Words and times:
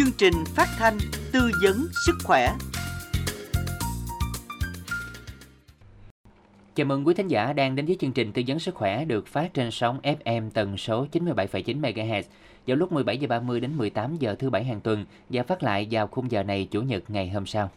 chương 0.00 0.12
trình 0.18 0.44
phát 0.56 0.68
thanh 0.78 0.98
tư 1.32 1.50
vấn 1.62 1.86
sức 2.06 2.14
khỏe. 2.24 2.54
Chào 6.74 6.86
mừng 6.86 7.06
quý 7.06 7.14
thính 7.14 7.28
giả 7.28 7.52
đang 7.52 7.76
đến 7.76 7.86
với 7.86 7.96
chương 8.00 8.12
trình 8.12 8.32
tư 8.32 8.42
vấn 8.46 8.58
sức 8.58 8.74
khỏe 8.74 9.04
được 9.04 9.26
phát 9.26 9.54
trên 9.54 9.70
sóng 9.70 10.00
FM 10.02 10.50
tần 10.50 10.76
số 10.76 11.06
97,9 11.12 11.80
MHz 11.80 12.22
vào 12.66 12.76
lúc 12.76 12.92
17 12.92 13.18
giờ 13.18 13.28
30 13.28 13.60
đến 13.60 13.76
18 13.76 14.16
giờ 14.16 14.34
thứ 14.38 14.50
bảy 14.50 14.64
hàng 14.64 14.80
tuần 14.80 15.04
và 15.28 15.42
phát 15.42 15.62
lại 15.62 15.88
vào 15.90 16.06
khung 16.06 16.30
giờ 16.30 16.42
này 16.42 16.68
chủ 16.70 16.82
nhật 16.82 17.02
ngày 17.10 17.28
hôm 17.30 17.46
sau. 17.46 17.70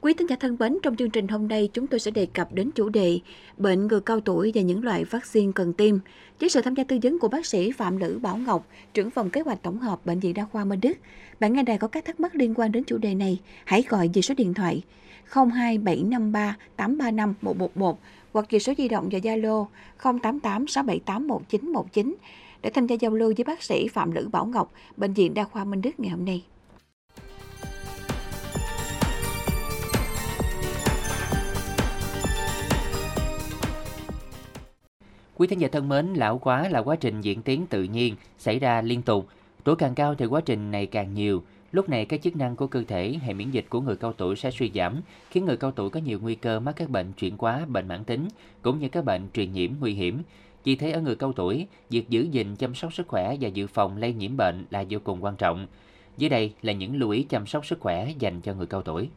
Quý 0.00 0.14
thính 0.14 0.26
giả 0.30 0.36
thân 0.40 0.56
mến, 0.60 0.78
trong 0.82 0.96
chương 0.96 1.10
trình 1.10 1.28
hôm 1.28 1.48
nay 1.48 1.68
chúng 1.72 1.86
tôi 1.86 2.00
sẽ 2.00 2.10
đề 2.10 2.26
cập 2.26 2.52
đến 2.52 2.70
chủ 2.70 2.88
đề 2.88 3.18
bệnh 3.56 3.86
người 3.86 4.00
cao 4.00 4.20
tuổi 4.20 4.52
và 4.54 4.62
những 4.62 4.84
loại 4.84 5.04
vaccine 5.04 5.52
cần 5.54 5.72
tiêm. 5.72 5.96
Với 6.40 6.48
sự 6.48 6.62
tham 6.62 6.74
gia 6.74 6.84
tư 6.84 6.98
vấn 7.02 7.18
của 7.18 7.28
bác 7.28 7.46
sĩ 7.46 7.72
Phạm 7.72 7.96
Lữ 7.96 8.18
Bảo 8.22 8.36
Ngọc, 8.36 8.66
trưởng 8.94 9.10
phòng 9.10 9.30
kế 9.30 9.40
hoạch 9.40 9.62
tổng 9.62 9.78
hợp 9.78 10.06
Bệnh 10.06 10.20
viện 10.20 10.34
Đa 10.34 10.44
khoa 10.44 10.64
Minh 10.64 10.80
Đức. 10.80 10.92
Bạn 11.40 11.52
nghe 11.52 11.62
đài 11.62 11.78
có 11.78 11.88
các 11.88 12.04
thắc 12.04 12.20
mắc 12.20 12.36
liên 12.36 12.54
quan 12.54 12.72
đến 12.72 12.84
chủ 12.84 12.98
đề 12.98 13.14
này, 13.14 13.38
hãy 13.64 13.84
gọi 13.88 14.10
về 14.14 14.22
số 14.22 14.34
điện 14.34 14.54
thoại 14.54 14.82
02753 15.24 16.56
835 16.76 17.34
111 17.42 17.98
hoặc 18.32 18.46
về 18.50 18.58
số 18.58 18.72
di 18.78 18.88
động 18.88 19.08
và 19.12 19.18
Zalo 19.18 19.66
088 20.02 20.66
678 20.66 21.28
1919 21.28 22.14
để 22.62 22.70
tham 22.70 22.86
gia 22.86 22.96
giao 23.00 23.14
lưu 23.14 23.32
với 23.36 23.44
bác 23.44 23.62
sĩ 23.62 23.88
Phạm 23.88 24.12
Lữ 24.12 24.28
Bảo 24.32 24.46
Ngọc, 24.46 24.72
Bệnh 24.96 25.12
viện 25.12 25.34
Đa 25.34 25.44
khoa 25.44 25.64
Minh 25.64 25.82
Đức 25.82 26.00
ngày 26.00 26.10
hôm 26.10 26.24
nay. 26.24 26.44
Quý 35.38 35.46
thính 35.46 35.60
giả 35.60 35.68
thân 35.68 35.88
mến, 35.88 36.14
lão 36.14 36.38
quá 36.38 36.68
là 36.68 36.82
quá 36.82 36.96
trình 36.96 37.20
diễn 37.20 37.42
tiến 37.42 37.66
tự 37.66 37.82
nhiên, 37.82 38.16
xảy 38.38 38.58
ra 38.58 38.82
liên 38.82 39.02
tục. 39.02 39.26
Tuổi 39.64 39.76
càng 39.76 39.94
cao 39.94 40.14
thì 40.14 40.26
quá 40.26 40.40
trình 40.40 40.70
này 40.70 40.86
càng 40.86 41.14
nhiều. 41.14 41.42
Lúc 41.72 41.88
này 41.88 42.04
các 42.04 42.22
chức 42.22 42.36
năng 42.36 42.56
của 42.56 42.66
cơ 42.66 42.82
thể, 42.88 43.18
hệ 43.22 43.34
miễn 43.34 43.50
dịch 43.50 43.66
của 43.68 43.80
người 43.80 43.96
cao 43.96 44.12
tuổi 44.12 44.36
sẽ 44.36 44.50
suy 44.50 44.70
giảm, 44.74 45.00
khiến 45.30 45.44
người 45.44 45.56
cao 45.56 45.70
tuổi 45.70 45.90
có 45.90 46.00
nhiều 46.00 46.18
nguy 46.22 46.34
cơ 46.34 46.60
mắc 46.60 46.72
các 46.76 46.90
bệnh 46.90 47.12
chuyển 47.12 47.34
hóa, 47.38 47.66
bệnh 47.68 47.88
mãn 47.88 48.04
tính, 48.04 48.28
cũng 48.62 48.78
như 48.78 48.88
các 48.88 49.04
bệnh 49.04 49.28
truyền 49.34 49.52
nhiễm 49.52 49.70
nguy 49.80 49.94
hiểm. 49.94 50.22
Vì 50.64 50.76
thế 50.76 50.90
ở 50.90 51.00
người 51.00 51.16
cao 51.16 51.32
tuổi, 51.32 51.66
việc 51.90 52.08
giữ 52.08 52.22
gìn 52.22 52.56
chăm 52.56 52.74
sóc 52.74 52.94
sức 52.94 53.08
khỏe 53.08 53.36
và 53.40 53.48
dự 53.48 53.66
phòng 53.66 53.96
lây 53.96 54.12
nhiễm 54.12 54.36
bệnh 54.36 54.64
là 54.70 54.84
vô 54.90 54.98
cùng 55.04 55.24
quan 55.24 55.36
trọng. 55.36 55.66
Dưới 56.16 56.30
đây 56.30 56.52
là 56.62 56.72
những 56.72 56.96
lưu 56.96 57.10
ý 57.10 57.22
chăm 57.22 57.46
sóc 57.46 57.66
sức 57.66 57.80
khỏe 57.80 58.12
dành 58.18 58.40
cho 58.40 58.54
người 58.54 58.66
cao 58.66 58.82
tuổi. 58.82 59.08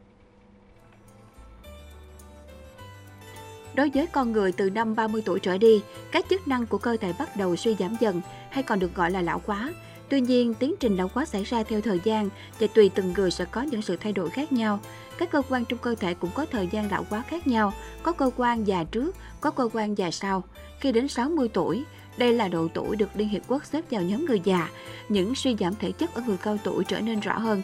Đối 3.73 3.89
với 3.89 4.07
con 4.07 4.31
người 4.31 4.51
từ 4.51 4.69
năm 4.69 4.95
30 4.95 5.21
tuổi 5.25 5.39
trở 5.39 5.57
đi, 5.57 5.81
các 6.11 6.25
chức 6.29 6.47
năng 6.47 6.65
của 6.65 6.77
cơ 6.77 6.97
thể 7.01 7.13
bắt 7.19 7.37
đầu 7.37 7.55
suy 7.55 7.75
giảm 7.79 7.95
dần 7.99 8.21
hay 8.49 8.63
còn 8.63 8.79
được 8.79 8.95
gọi 8.95 9.11
là 9.11 9.21
lão 9.21 9.41
hóa. 9.45 9.73
Tuy 10.09 10.21
nhiên, 10.21 10.53
tiến 10.53 10.75
trình 10.79 10.97
lão 10.97 11.09
hóa 11.13 11.25
xảy 11.25 11.43
ra 11.43 11.63
theo 11.63 11.81
thời 11.81 11.99
gian 12.03 12.29
và 12.59 12.67
tùy 12.73 12.89
từng 12.95 13.13
người 13.13 13.31
sẽ 13.31 13.45
có 13.45 13.61
những 13.61 13.81
sự 13.81 13.95
thay 13.97 14.13
đổi 14.13 14.29
khác 14.29 14.51
nhau. 14.51 14.79
Các 15.17 15.31
cơ 15.31 15.41
quan 15.49 15.65
trong 15.65 15.79
cơ 15.79 15.95
thể 15.95 16.13
cũng 16.13 16.29
có 16.33 16.45
thời 16.45 16.67
gian 16.67 16.91
lão 16.91 17.05
hóa 17.09 17.23
khác 17.27 17.47
nhau, 17.47 17.73
có 18.03 18.11
cơ 18.11 18.31
quan 18.37 18.67
già 18.67 18.83
trước, 18.83 19.15
có 19.41 19.51
cơ 19.51 19.69
quan 19.73 19.97
già 19.97 20.11
sau. 20.11 20.43
Khi 20.79 20.91
đến 20.91 21.07
60 21.07 21.49
tuổi, 21.53 21.83
đây 22.17 22.33
là 22.33 22.47
độ 22.47 22.67
tuổi 22.73 22.95
được 22.95 23.09
Liên 23.15 23.29
Hiệp 23.29 23.41
Quốc 23.47 23.65
xếp 23.65 23.83
vào 23.91 24.01
nhóm 24.01 24.25
người 24.25 24.41
già. 24.43 24.69
Những 25.09 25.35
suy 25.35 25.55
giảm 25.59 25.75
thể 25.75 25.91
chất 25.91 26.13
ở 26.13 26.21
người 26.27 26.37
cao 26.37 26.57
tuổi 26.63 26.83
trở 26.83 26.99
nên 26.99 27.19
rõ 27.19 27.39
hơn. 27.39 27.61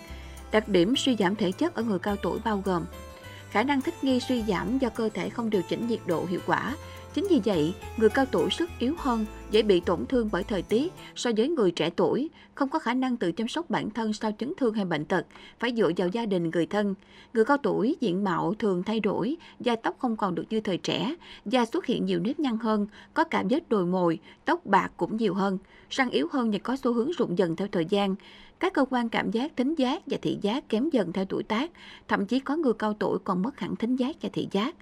Đặc 0.52 0.68
điểm 0.68 0.96
suy 0.96 1.16
giảm 1.16 1.36
thể 1.36 1.52
chất 1.52 1.76
ở 1.76 1.84
người 1.84 2.00
cao 2.00 2.16
tuổi 2.16 2.40
bao 2.46 2.62
gồm 2.66 2.86
khả 3.52 3.64
năng 3.64 3.82
thích 3.82 4.04
nghi 4.04 4.20
suy 4.20 4.44
giảm 4.48 4.80
do 4.80 4.90
cơ 4.90 5.10
thể 5.14 5.30
không 5.30 5.50
điều 5.50 5.62
chỉnh 5.62 5.88
nhiệt 5.88 6.00
độ 6.06 6.26
hiệu 6.26 6.40
quả. 6.46 6.76
Chính 7.14 7.28
vì 7.30 7.42
vậy, 7.46 7.74
người 7.98 8.10
cao 8.10 8.26
tuổi 8.26 8.50
sức 8.50 8.70
yếu 8.80 8.94
hơn, 8.98 9.26
dễ 9.52 9.62
bị 9.62 9.80
tổn 9.80 10.06
thương 10.06 10.30
bởi 10.32 10.44
thời 10.44 10.62
tiết 10.62 10.94
so 11.16 11.32
với 11.38 11.50
người 11.50 11.72
trẻ 11.72 11.90
tuổi, 11.90 12.30
không 12.56 12.70
có 12.70 12.80
khả 12.80 12.94
năng 12.94 13.18
tự 13.18 13.32
chăm 13.32 13.48
sóc 13.48 13.70
bản 13.70 13.90
thân 13.90 14.14
sau 14.14 14.32
chấn 14.38 14.54
thương 14.58 14.74
hay 14.74 14.86
bệnh 14.86 15.06
tật, 15.06 15.26
phải 15.60 15.74
dựa 15.76 15.92
vào 15.98 16.08
gia 16.08 16.26
đình 16.26 16.50
người 16.50 16.66
thân. 16.66 16.96
Người 17.34 17.46
cao 17.46 17.58
tuổi 17.58 17.96
diện 18.02 18.24
mạo 18.24 18.54
thường 18.60 18.84
thay 18.84 19.00
đổi, 19.00 19.38
da 19.60 19.76
tóc 19.76 19.96
không 20.00 20.16
còn 20.16 20.36
được 20.36 20.44
như 20.50 20.60
thời 20.62 20.78
trẻ, 20.78 21.16
da 21.46 21.66
xuất 21.66 21.86
hiện 21.86 22.06
nhiều 22.06 22.20
nếp 22.20 22.40
nhăn 22.40 22.58
hơn, 22.58 22.88
có 23.14 23.24
cảm 23.24 23.48
giác 23.48 23.70
đồi 23.70 23.86
mồi, 23.86 24.20
tóc 24.46 24.66
bạc 24.66 24.92
cũng 24.98 25.18
nhiều 25.18 25.34
hơn, 25.34 25.58
răng 25.90 26.10
yếu 26.10 26.28
hơn 26.32 26.52
và 26.52 26.60
có 26.64 26.78
xu 26.84 26.94
hướng 26.94 27.12
rụng 27.12 27.38
dần 27.38 27.56
theo 27.56 27.68
thời 27.72 27.86
gian. 27.86 28.16
Các 28.60 28.74
cơ 28.74 28.86
quan 28.90 29.10
cảm 29.10 29.32
giác, 29.32 29.52
thính 29.56 29.76
giác 29.76 30.04
và 30.06 30.18
thị 30.22 30.38
giác 30.42 30.70
kém 30.70 30.90
dần 30.90 31.14
theo 31.14 31.26
tuổi 31.26 31.44
tác, 31.44 31.72
thậm 32.08 32.26
chí 32.26 32.40
có 32.40 32.56
người 32.56 32.74
cao 32.80 32.94
tuổi 32.94 33.20
còn 33.24 33.42
mất 33.42 33.60
hẳn 33.60 33.76
thính 33.76 33.96
giác 33.96 34.16
và 34.22 34.30
thị 34.34 34.48
giác. 34.52 34.76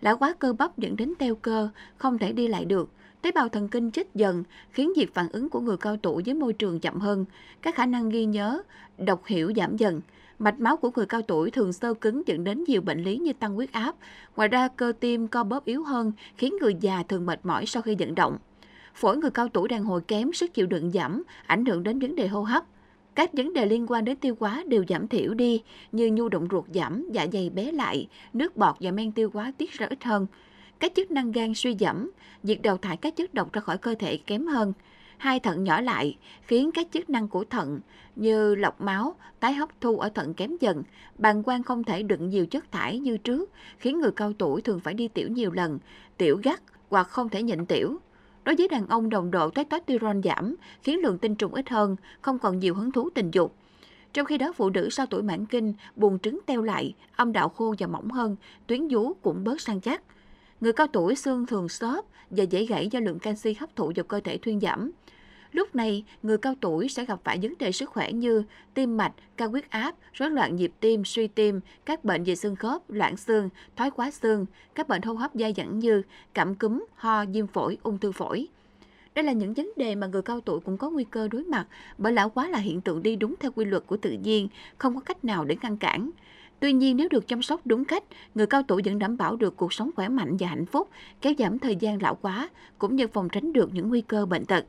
Lão 0.00 0.16
quá 0.16 0.34
cơ 0.38 0.52
bắp 0.52 0.78
dẫn 0.78 0.96
đến 0.96 1.12
teo 1.18 1.34
cơ, 1.34 1.68
không 1.96 2.18
thể 2.18 2.32
đi 2.32 2.48
lại 2.48 2.64
được. 2.64 2.90
Tế 3.22 3.32
bào 3.32 3.48
thần 3.48 3.68
kinh 3.68 3.90
chết 3.90 4.14
dần, 4.14 4.44
khiến 4.70 4.92
việc 4.96 5.14
phản 5.14 5.28
ứng 5.32 5.48
của 5.48 5.60
người 5.60 5.76
cao 5.76 5.96
tuổi 5.96 6.22
với 6.26 6.34
môi 6.34 6.52
trường 6.52 6.80
chậm 6.80 7.00
hơn. 7.00 7.24
Các 7.62 7.74
khả 7.74 7.86
năng 7.86 8.08
ghi 8.08 8.24
nhớ, 8.24 8.62
đọc 8.98 9.26
hiểu 9.26 9.52
giảm 9.56 9.76
dần. 9.76 10.00
Mạch 10.38 10.60
máu 10.60 10.76
của 10.76 10.90
người 10.96 11.06
cao 11.06 11.22
tuổi 11.22 11.50
thường 11.50 11.72
sơ 11.72 11.94
cứng 11.94 12.22
dẫn 12.26 12.44
đến 12.44 12.64
nhiều 12.64 12.80
bệnh 12.80 13.02
lý 13.02 13.16
như 13.16 13.32
tăng 13.32 13.54
huyết 13.54 13.72
áp. 13.72 13.96
Ngoài 14.36 14.48
ra, 14.48 14.68
cơ 14.68 14.92
tim 15.00 15.28
co 15.28 15.44
bóp 15.44 15.64
yếu 15.64 15.84
hơn, 15.84 16.12
khiến 16.36 16.54
người 16.60 16.74
già 16.80 17.02
thường 17.08 17.26
mệt 17.26 17.40
mỏi 17.42 17.66
sau 17.66 17.82
khi 17.82 17.96
vận 17.98 18.14
động. 18.14 18.38
Phổi 18.94 19.16
người 19.16 19.30
cao 19.30 19.48
tuổi 19.48 19.68
đàn 19.68 19.84
hồi 19.84 20.00
kém, 20.00 20.32
sức 20.32 20.54
chịu 20.54 20.66
đựng 20.66 20.90
giảm, 20.90 21.22
ảnh 21.46 21.64
hưởng 21.64 21.82
đến 21.82 21.98
vấn 21.98 22.16
đề 22.16 22.28
hô 22.28 22.42
hấp. 22.42 22.64
Các 23.14 23.32
vấn 23.32 23.52
đề 23.52 23.66
liên 23.66 23.86
quan 23.88 24.04
đến 24.04 24.16
tiêu 24.16 24.36
hóa 24.40 24.64
đều 24.66 24.84
giảm 24.88 25.08
thiểu 25.08 25.34
đi 25.34 25.62
như 25.92 26.10
nhu 26.12 26.28
động 26.28 26.48
ruột 26.50 26.64
giảm, 26.74 27.08
dạ 27.12 27.26
dày 27.32 27.50
bé 27.50 27.72
lại, 27.72 28.08
nước 28.32 28.56
bọt 28.56 28.76
và 28.80 28.90
men 28.90 29.12
tiêu 29.12 29.30
hóa 29.34 29.52
tiết 29.58 29.72
ra 29.72 29.86
ít 29.86 30.04
hơn. 30.04 30.26
Các 30.78 30.92
chức 30.96 31.10
năng 31.10 31.32
gan 31.32 31.54
suy 31.54 31.76
giảm, 31.80 32.10
việc 32.42 32.62
đào 32.62 32.76
thải 32.76 32.96
các 32.96 33.16
chất 33.16 33.34
độc 33.34 33.52
ra 33.52 33.60
khỏi 33.60 33.78
cơ 33.78 33.94
thể 33.98 34.16
kém 34.16 34.46
hơn. 34.46 34.72
Hai 35.18 35.40
thận 35.40 35.64
nhỏ 35.64 35.80
lại 35.80 36.18
khiến 36.42 36.70
các 36.74 36.86
chức 36.92 37.10
năng 37.10 37.28
của 37.28 37.44
thận 37.44 37.80
như 38.16 38.54
lọc 38.54 38.80
máu, 38.80 39.14
tái 39.40 39.52
hấp 39.52 39.80
thu 39.80 39.98
ở 39.98 40.08
thận 40.08 40.34
kém 40.34 40.56
dần, 40.60 40.82
bàng 41.18 41.42
quang 41.42 41.62
không 41.62 41.84
thể 41.84 42.02
đựng 42.02 42.28
nhiều 42.28 42.46
chất 42.46 42.72
thải 42.72 42.98
như 42.98 43.16
trước, 43.16 43.50
khiến 43.78 44.00
người 44.00 44.12
cao 44.16 44.32
tuổi 44.38 44.62
thường 44.62 44.80
phải 44.80 44.94
đi 44.94 45.08
tiểu 45.08 45.28
nhiều 45.28 45.52
lần, 45.52 45.78
tiểu 46.16 46.40
gắt 46.42 46.60
hoặc 46.88 47.08
không 47.08 47.28
thể 47.28 47.42
nhịn 47.42 47.66
tiểu. 47.66 47.96
Đối 48.50 48.56
với 48.56 48.68
đàn 48.68 48.86
ông, 48.86 49.10
đồng 49.10 49.30
độ 49.30 49.50
testosterone 49.50 50.20
giảm, 50.24 50.54
khiến 50.82 51.00
lượng 51.00 51.18
tinh 51.18 51.34
trùng 51.34 51.54
ít 51.54 51.68
hơn, 51.68 51.96
không 52.20 52.38
còn 52.38 52.58
nhiều 52.58 52.74
hứng 52.74 52.92
thú 52.92 53.10
tình 53.10 53.30
dục. 53.30 53.54
Trong 54.12 54.26
khi 54.26 54.38
đó, 54.38 54.52
phụ 54.56 54.70
nữ 54.70 54.88
sau 54.90 55.06
tuổi 55.06 55.22
mãn 55.22 55.46
kinh, 55.46 55.72
buồn 55.96 56.18
trứng 56.18 56.40
teo 56.46 56.62
lại, 56.62 56.94
âm 57.16 57.32
đạo 57.32 57.48
khô 57.48 57.74
và 57.78 57.86
mỏng 57.86 58.10
hơn, 58.10 58.36
tuyến 58.66 58.88
vú 58.88 59.14
cũng 59.22 59.44
bớt 59.44 59.60
săn 59.60 59.80
chắc. 59.80 60.02
Người 60.60 60.72
cao 60.72 60.86
tuổi 60.86 61.16
xương 61.16 61.46
thường 61.46 61.68
xốp 61.68 62.06
và 62.30 62.42
dễ 62.42 62.66
gãy 62.66 62.88
do 62.90 63.00
lượng 63.00 63.18
canxi 63.18 63.54
hấp 63.54 63.76
thụ 63.76 63.92
vào 63.96 64.04
cơ 64.04 64.20
thể 64.20 64.38
thuyên 64.38 64.60
giảm. 64.60 64.90
Lúc 65.52 65.74
này, 65.74 66.04
người 66.22 66.38
cao 66.38 66.54
tuổi 66.60 66.88
sẽ 66.88 67.04
gặp 67.04 67.20
phải 67.24 67.38
vấn 67.42 67.54
đề 67.58 67.72
sức 67.72 67.90
khỏe 67.90 68.12
như 68.12 68.42
tim 68.74 68.96
mạch, 68.96 69.12
cao 69.36 69.50
huyết 69.50 69.70
áp, 69.70 69.94
rối 70.12 70.30
loạn 70.30 70.56
nhịp 70.56 70.72
tim, 70.80 71.04
suy 71.04 71.26
tim, 71.26 71.60
các 71.84 72.04
bệnh 72.04 72.24
về 72.24 72.34
xương 72.34 72.56
khớp, 72.56 72.90
loãng 72.90 73.16
xương, 73.16 73.48
thoái 73.76 73.90
hóa 73.96 74.10
xương, 74.10 74.46
các 74.74 74.88
bệnh 74.88 75.02
hô 75.02 75.14
hấp 75.14 75.30
dai 75.34 75.54
dẳng 75.56 75.78
như 75.78 76.02
cảm 76.34 76.54
cúm, 76.54 76.84
ho, 76.94 77.24
viêm 77.24 77.46
phổi, 77.46 77.78
ung 77.82 77.98
thư 77.98 78.12
phổi. 78.12 78.48
Đây 79.14 79.24
là 79.24 79.32
những 79.32 79.54
vấn 79.54 79.70
đề 79.76 79.94
mà 79.94 80.06
người 80.06 80.22
cao 80.22 80.40
tuổi 80.40 80.60
cũng 80.60 80.76
có 80.76 80.90
nguy 80.90 81.04
cơ 81.04 81.28
đối 81.28 81.44
mặt 81.44 81.66
bởi 81.98 82.12
lão 82.12 82.30
quá 82.30 82.48
là 82.48 82.58
hiện 82.58 82.80
tượng 82.80 83.02
đi 83.02 83.16
đúng 83.16 83.34
theo 83.40 83.52
quy 83.52 83.64
luật 83.64 83.86
của 83.86 83.96
tự 83.96 84.12
nhiên, 84.12 84.48
không 84.78 84.94
có 84.94 85.00
cách 85.00 85.24
nào 85.24 85.44
để 85.44 85.56
ngăn 85.62 85.76
cản. 85.76 86.10
Tuy 86.60 86.72
nhiên 86.72 86.96
nếu 86.96 87.08
được 87.08 87.28
chăm 87.28 87.42
sóc 87.42 87.60
đúng 87.64 87.84
cách, 87.84 88.04
người 88.34 88.46
cao 88.46 88.62
tuổi 88.68 88.82
vẫn 88.84 88.98
đảm 88.98 89.16
bảo 89.16 89.36
được 89.36 89.56
cuộc 89.56 89.72
sống 89.72 89.90
khỏe 89.96 90.08
mạnh 90.08 90.36
và 90.38 90.46
hạnh 90.46 90.66
phúc, 90.66 90.88
kéo 91.20 91.32
giảm 91.38 91.58
thời 91.58 91.76
gian 91.76 92.02
lão 92.02 92.14
quá, 92.14 92.48
cũng 92.78 92.96
như 92.96 93.06
phòng 93.08 93.28
tránh 93.28 93.52
được 93.52 93.74
những 93.74 93.88
nguy 93.88 94.00
cơ 94.00 94.26
bệnh 94.26 94.44
tật. 94.44 94.64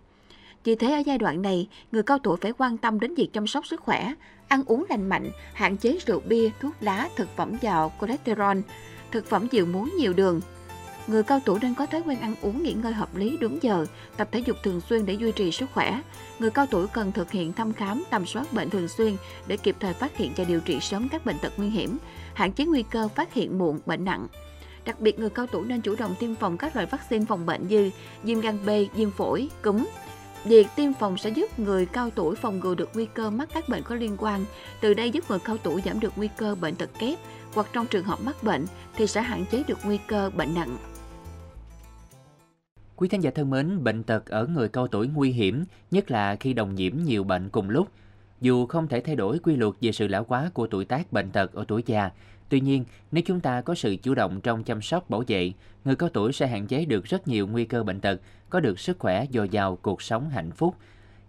Vì 0.64 0.76
thế 0.76 0.94
ở 0.94 1.00
giai 1.06 1.18
đoạn 1.18 1.42
này, 1.42 1.68
người 1.92 2.04
cao 2.04 2.18
tuổi 2.24 2.38
phải 2.42 2.54
quan 2.58 2.78
tâm 2.78 3.00
đến 3.00 3.16
việc 3.16 3.34
chăm 3.34 3.48
sóc 3.48 3.68
sức 3.68 3.82
khỏe, 3.82 4.14
ăn 4.48 4.64
uống 4.66 4.86
lành 4.90 5.10
mạnh, 5.10 5.32
hạn 5.54 5.78
chế 5.78 5.98
rượu 6.06 6.22
bia, 6.26 6.50
thuốc 6.60 6.74
lá, 6.82 7.10
thực 7.16 7.36
phẩm 7.36 7.54
giàu, 7.62 7.92
cholesterol, 8.02 8.58
thực 9.12 9.26
phẩm 9.26 9.48
nhiều 9.52 9.66
muối 9.66 9.92
nhiều 9.92 10.14
đường. 10.14 10.42
Người 11.08 11.24
cao 11.24 11.40
tuổi 11.46 11.60
nên 11.62 11.74
có 11.74 11.86
thói 11.86 12.02
quen 12.06 12.20
ăn 12.20 12.36
uống 12.42 12.64
nghỉ 12.64 12.74
ngơi 12.74 12.94
hợp 12.94 13.16
lý 13.16 13.38
đúng 13.38 13.58
giờ, 13.62 13.86
tập 14.18 14.30
thể 14.32 14.40
dục 14.40 14.58
thường 14.64 14.82
xuyên 14.82 15.06
để 15.06 15.14
duy 15.14 15.32
trì 15.32 15.52
sức 15.52 15.70
khỏe. 15.74 16.02
Người 16.40 16.50
cao 16.50 16.66
tuổi 16.66 16.88
cần 16.88 17.12
thực 17.12 17.32
hiện 17.32 17.54
thăm 17.54 17.74
khám, 17.74 18.04
tầm 18.10 18.26
soát 18.26 18.54
bệnh 18.54 18.70
thường 18.70 18.88
xuyên 18.88 19.16
để 19.48 19.58
kịp 19.58 19.76
thời 19.80 19.94
phát 19.94 20.18
hiện 20.18 20.32
và 20.36 20.44
điều 20.44 20.60
trị 20.60 20.80
sớm 20.80 21.10
các 21.10 21.26
bệnh 21.26 21.40
tật 21.40 21.54
nguy 21.58 21.70
hiểm, 21.70 21.98
hạn 22.34 22.54
chế 22.54 22.66
nguy 22.66 22.84
cơ 22.84 23.08
phát 23.08 23.34
hiện 23.34 23.58
muộn 23.58 23.80
bệnh 23.86 24.06
nặng. 24.06 24.28
Đặc 24.86 25.00
biệt 25.00 25.20
người 25.20 25.30
cao 25.30 25.48
tuổi 25.48 25.66
nên 25.66 25.82
chủ 25.82 25.96
động 25.96 26.16
tiêm 26.20 26.36
phòng 26.36 26.58
các 26.58 26.76
loại 26.76 26.86
vaccine 26.86 27.26
phòng 27.26 27.46
bệnh 27.46 27.68
như 27.68 27.92
viêm 28.24 28.42
gan 28.42 28.58
B, 28.66 28.70
viêm 28.96 29.12
phổi, 29.12 29.50
cúm, 29.62 29.86
Việc 30.46 30.68
tiêm 30.76 30.94
phòng 30.94 31.18
sẽ 31.18 31.30
giúp 31.30 31.60
người 31.60 31.86
cao 31.86 32.10
tuổi 32.10 32.36
phòng 32.36 32.60
ngừa 32.60 32.76
được 32.76 32.90
nguy 32.94 33.06
cơ 33.14 33.30
mắc 33.30 33.50
các 33.54 33.70
bệnh 33.70 33.84
có 33.84 33.96
liên 33.96 34.16
quan, 34.18 34.46
từ 34.82 34.94
đây 34.94 35.12
giúp 35.12 35.24
người 35.30 35.40
cao 35.40 35.58
tuổi 35.58 35.82
giảm 35.86 36.00
được 36.00 36.14
nguy 36.16 36.30
cơ 36.38 36.56
bệnh 36.62 36.76
tật 36.76 36.90
kép 37.00 37.20
hoặc 37.54 37.68
trong 37.74 37.88
trường 37.88 38.06
hợp 38.06 38.20
mắc 38.24 38.44
bệnh 38.44 38.66
thì 38.96 39.08
sẽ 39.08 39.22
hạn 39.22 39.46
chế 39.52 39.64
được 39.68 39.78
nguy 39.86 40.00
cơ 40.08 40.30
bệnh 40.36 40.56
nặng. 40.56 40.78
Quý 42.96 43.08
khán 43.08 43.22
giả 43.22 43.32
thân 43.36 43.50
mến, 43.50 43.84
bệnh 43.84 44.04
tật 44.04 44.26
ở 44.26 44.48
người 44.48 44.70
cao 44.70 44.88
tuổi 44.88 45.08
nguy 45.08 45.32
hiểm, 45.32 45.66
nhất 45.92 46.12
là 46.12 46.36
khi 46.36 46.54
đồng 46.54 46.76
nhiễm 46.76 46.94
nhiều 47.06 47.24
bệnh 47.24 47.50
cùng 47.50 47.70
lúc. 47.70 47.88
Dù 48.42 48.66
không 48.66 48.88
thể 48.88 49.02
thay 49.02 49.16
đổi 49.16 49.40
quy 49.40 49.56
luật 49.56 49.74
về 49.82 49.92
sự 49.92 50.08
lão 50.08 50.26
hóa 50.28 50.52
của 50.54 50.68
tuổi 50.68 50.86
tác 50.86 51.14
bệnh 51.14 51.32
tật 51.32 51.54
ở 51.54 51.66
tuổi 51.68 51.84
già, 51.86 52.12
tuy 52.50 52.60
nhiên, 52.60 52.86
nếu 53.12 53.24
chúng 53.26 53.40
ta 53.40 53.62
có 53.62 53.76
sự 53.76 53.96
chủ 54.04 54.16
động 54.16 54.42
trong 54.42 54.64
chăm 54.64 54.82
sóc 54.82 55.10
bảo 55.10 55.24
vệ, 55.28 55.52
người 55.86 55.96
cao 55.96 56.10
tuổi 56.10 56.34
sẽ 56.34 56.48
hạn 56.48 56.68
chế 56.68 56.86
được 56.86 57.06
rất 57.06 57.28
nhiều 57.28 57.48
nguy 57.48 57.66
cơ 57.66 57.84
bệnh 57.84 58.00
tật, 58.00 58.22
có 58.52 58.60
được 58.60 58.80
sức 58.80 59.00
khỏe 59.00 59.26
dồi 59.34 59.50
dào, 59.50 59.76
cuộc 59.76 60.02
sống 60.02 60.30
hạnh 60.30 60.52
phúc. 60.52 60.76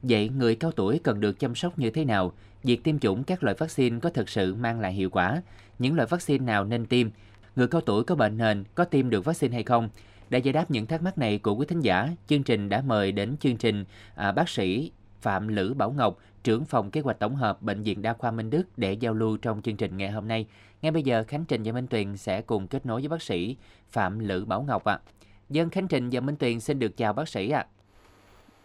Vậy 0.02 0.28
người 0.28 0.54
cao 0.54 0.72
tuổi 0.72 1.00
cần 1.04 1.20
được 1.20 1.38
chăm 1.38 1.54
sóc 1.54 1.78
như 1.78 1.90
thế 1.90 2.04
nào? 2.04 2.32
Việc 2.62 2.84
tiêm 2.84 2.98
chủng 2.98 3.24
các 3.24 3.42
loại 3.42 3.56
vaccine 3.58 4.00
có 4.00 4.10
thực 4.10 4.28
sự 4.28 4.54
mang 4.54 4.80
lại 4.80 4.92
hiệu 4.92 5.10
quả? 5.10 5.42
Những 5.78 5.94
loại 5.94 6.08
vaccine 6.10 6.44
nào 6.44 6.64
nên 6.64 6.86
tiêm? 6.86 7.08
Người 7.56 7.68
cao 7.68 7.80
tuổi 7.80 8.04
có 8.04 8.14
bệnh 8.14 8.36
nền 8.36 8.64
có 8.74 8.84
tiêm 8.84 9.10
được 9.10 9.24
vaccine 9.24 9.54
hay 9.54 9.62
không? 9.62 9.88
Để 10.30 10.38
giải 10.38 10.52
đáp 10.52 10.70
những 10.70 10.86
thắc 10.86 11.02
mắc 11.02 11.18
này 11.18 11.38
của 11.38 11.54
quý 11.54 11.66
thính 11.66 11.80
giả, 11.80 12.08
chương 12.26 12.42
trình 12.42 12.68
đã 12.68 12.82
mời 12.86 13.12
đến 13.12 13.36
chương 13.40 13.56
trình 13.56 13.84
à, 14.14 14.32
bác 14.32 14.48
sĩ 14.48 14.92
Phạm 15.20 15.48
Lữ 15.48 15.74
Bảo 15.74 15.92
Ngọc, 15.92 16.18
trưởng 16.44 16.64
phòng 16.64 16.90
kế 16.90 17.00
hoạch 17.00 17.18
tổng 17.18 17.36
hợp 17.36 17.62
Bệnh 17.62 17.82
viện 17.82 18.02
Đa 18.02 18.12
khoa 18.12 18.30
Minh 18.30 18.50
Đức 18.50 18.62
để 18.76 18.92
giao 18.92 19.14
lưu 19.14 19.36
trong 19.36 19.62
chương 19.62 19.76
trình 19.76 19.96
ngày 19.96 20.10
hôm 20.10 20.28
nay. 20.28 20.46
Ngay 20.82 20.92
bây 20.92 21.02
giờ, 21.02 21.24
Khánh 21.28 21.44
Trình 21.44 21.62
và 21.62 21.72
Minh 21.72 21.86
Tuyền 21.86 22.16
sẽ 22.16 22.42
cùng 22.42 22.66
kết 22.66 22.86
nối 22.86 23.00
với 23.00 23.08
bác 23.08 23.22
sĩ 23.22 23.56
Phạm 23.90 24.18
Lữ 24.18 24.44
Bảo 24.44 24.62
Ngọc 24.62 24.84
ạ. 24.84 24.98
À. 25.04 25.12
Dân 25.52 25.70
Khánh 25.70 25.88
Trình 25.88 26.08
và 26.12 26.20
Minh 26.20 26.36
Tuyền 26.36 26.60
xin 26.60 26.78
được 26.78 26.96
chào 26.96 27.12
bác 27.12 27.28
sĩ 27.28 27.50
ạ. 27.50 27.58
À. 27.58 27.66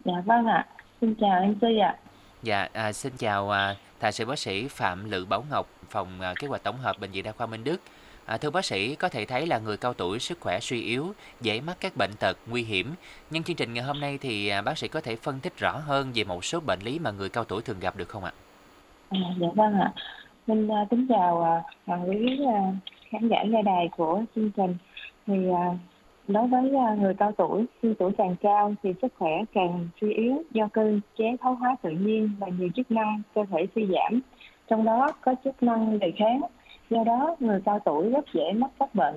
Dạ 0.06 0.22
vâng 0.26 0.46
ạ. 0.46 0.68
Xin 1.02 1.16
chào 1.16 1.32
anh 1.32 1.56
Duy 1.62 1.80
ạ. 1.80 1.98
Dạ, 2.44 2.68
à, 2.74 2.94
xin 2.94 3.14
chào 3.18 3.50
à, 3.50 3.76
thạc 4.00 4.14
sĩ 4.14 4.26
bác 4.26 4.40
sĩ 4.40 4.68
Phạm 4.68 5.12
Lự 5.12 5.26
Bảo 5.26 5.44
Ngọc, 5.52 5.68
phòng 5.90 6.22
à, 6.22 6.34
kế 6.40 6.48
hoạch 6.48 6.64
tổng 6.64 6.78
hợp 6.78 7.00
Bệnh 7.00 7.12
viện 7.12 7.24
Đa 7.24 7.32
khoa 7.32 7.48
Minh 7.48 7.64
Đức. 7.64 7.82
À, 8.26 8.38
thưa 8.38 8.50
bác 8.50 8.66
sĩ, 8.66 8.96
có 8.96 9.10
thể 9.10 9.26
thấy 9.26 9.48
là 9.48 9.60
người 9.60 9.78
cao 9.78 9.94
tuổi 9.94 10.20
sức 10.20 10.40
khỏe 10.40 10.60
suy 10.60 10.82
yếu, 10.82 11.14
dễ 11.42 11.62
mắc 11.62 11.78
các 11.80 11.94
bệnh 11.98 12.12
tật 12.20 12.38
nguy 12.48 12.64
hiểm. 12.64 12.94
Nhưng 13.30 13.44
chương 13.44 13.56
trình 13.56 13.74
ngày 13.74 13.84
hôm 13.84 14.00
nay 14.00 14.18
thì 14.22 14.48
à, 14.48 14.62
bác 14.62 14.78
sĩ 14.78 14.88
có 14.88 15.02
thể 15.02 15.16
phân 15.16 15.40
tích 15.40 15.58
rõ 15.58 15.72
hơn 15.72 16.12
về 16.16 16.24
một 16.24 16.46
số 16.46 16.60
bệnh 16.60 16.80
lý 16.80 17.00
mà 17.00 17.12
người 17.12 17.30
cao 17.30 17.44
tuổi 17.44 17.62
thường 17.62 17.80
gặp 17.80 17.96
được 17.96 18.10
không 18.10 18.24
ạ? 18.24 18.32
À, 19.10 19.20
dạ 19.40 19.48
vâng 19.56 19.80
ạ. 19.80 19.94
Xin 20.48 20.68
uh, 20.68 20.90
kính 20.90 21.08
chào 21.10 21.64
uh, 21.92 22.10
quý 22.10 22.40
uh, 22.44 22.76
khán 23.12 23.30
giả 23.30 23.44
nghe 23.44 23.62
đài 23.62 23.90
của 23.98 24.24
chương 24.36 24.52
trình. 24.52 24.76
Thì 25.28 25.34
uh, 25.50 25.76
đối 26.28 26.48
với 26.48 26.76
à, 26.76 26.96
người 27.00 27.14
cao 27.14 27.32
tuổi, 27.32 27.66
khi 27.82 27.94
tuổi 28.00 28.12
càng 28.18 28.36
cao 28.42 28.74
thì 28.84 28.94
sức 29.02 29.14
khỏe 29.18 29.32
càng 29.54 29.88
suy 30.02 30.14
yếu 30.14 30.44
do 30.52 30.68
cơ 30.74 31.00
chế 31.18 31.26
thoái 31.42 31.56
hóa 31.56 31.76
tự 31.82 31.90
nhiên 31.90 32.30
và 32.40 32.48
nhiều 32.48 32.70
chức 32.76 32.92
năng 32.92 33.22
cơ 33.36 33.46
thể 33.52 33.68
suy 33.76 33.88
giảm. 33.88 34.20
Trong 34.68 34.86
đó 34.86 35.12
có 35.22 35.36
chức 35.44 35.64
năng 35.64 36.00
đề 36.00 36.12
kháng 36.18 36.42
Do 36.90 37.04
đó, 37.04 37.36
người 37.40 37.62
cao 37.66 37.80
tuổi 37.80 38.10
rất 38.10 38.26
dễ 38.34 38.54
mắc 38.54 38.72
các 38.80 38.96
bệnh 38.96 39.16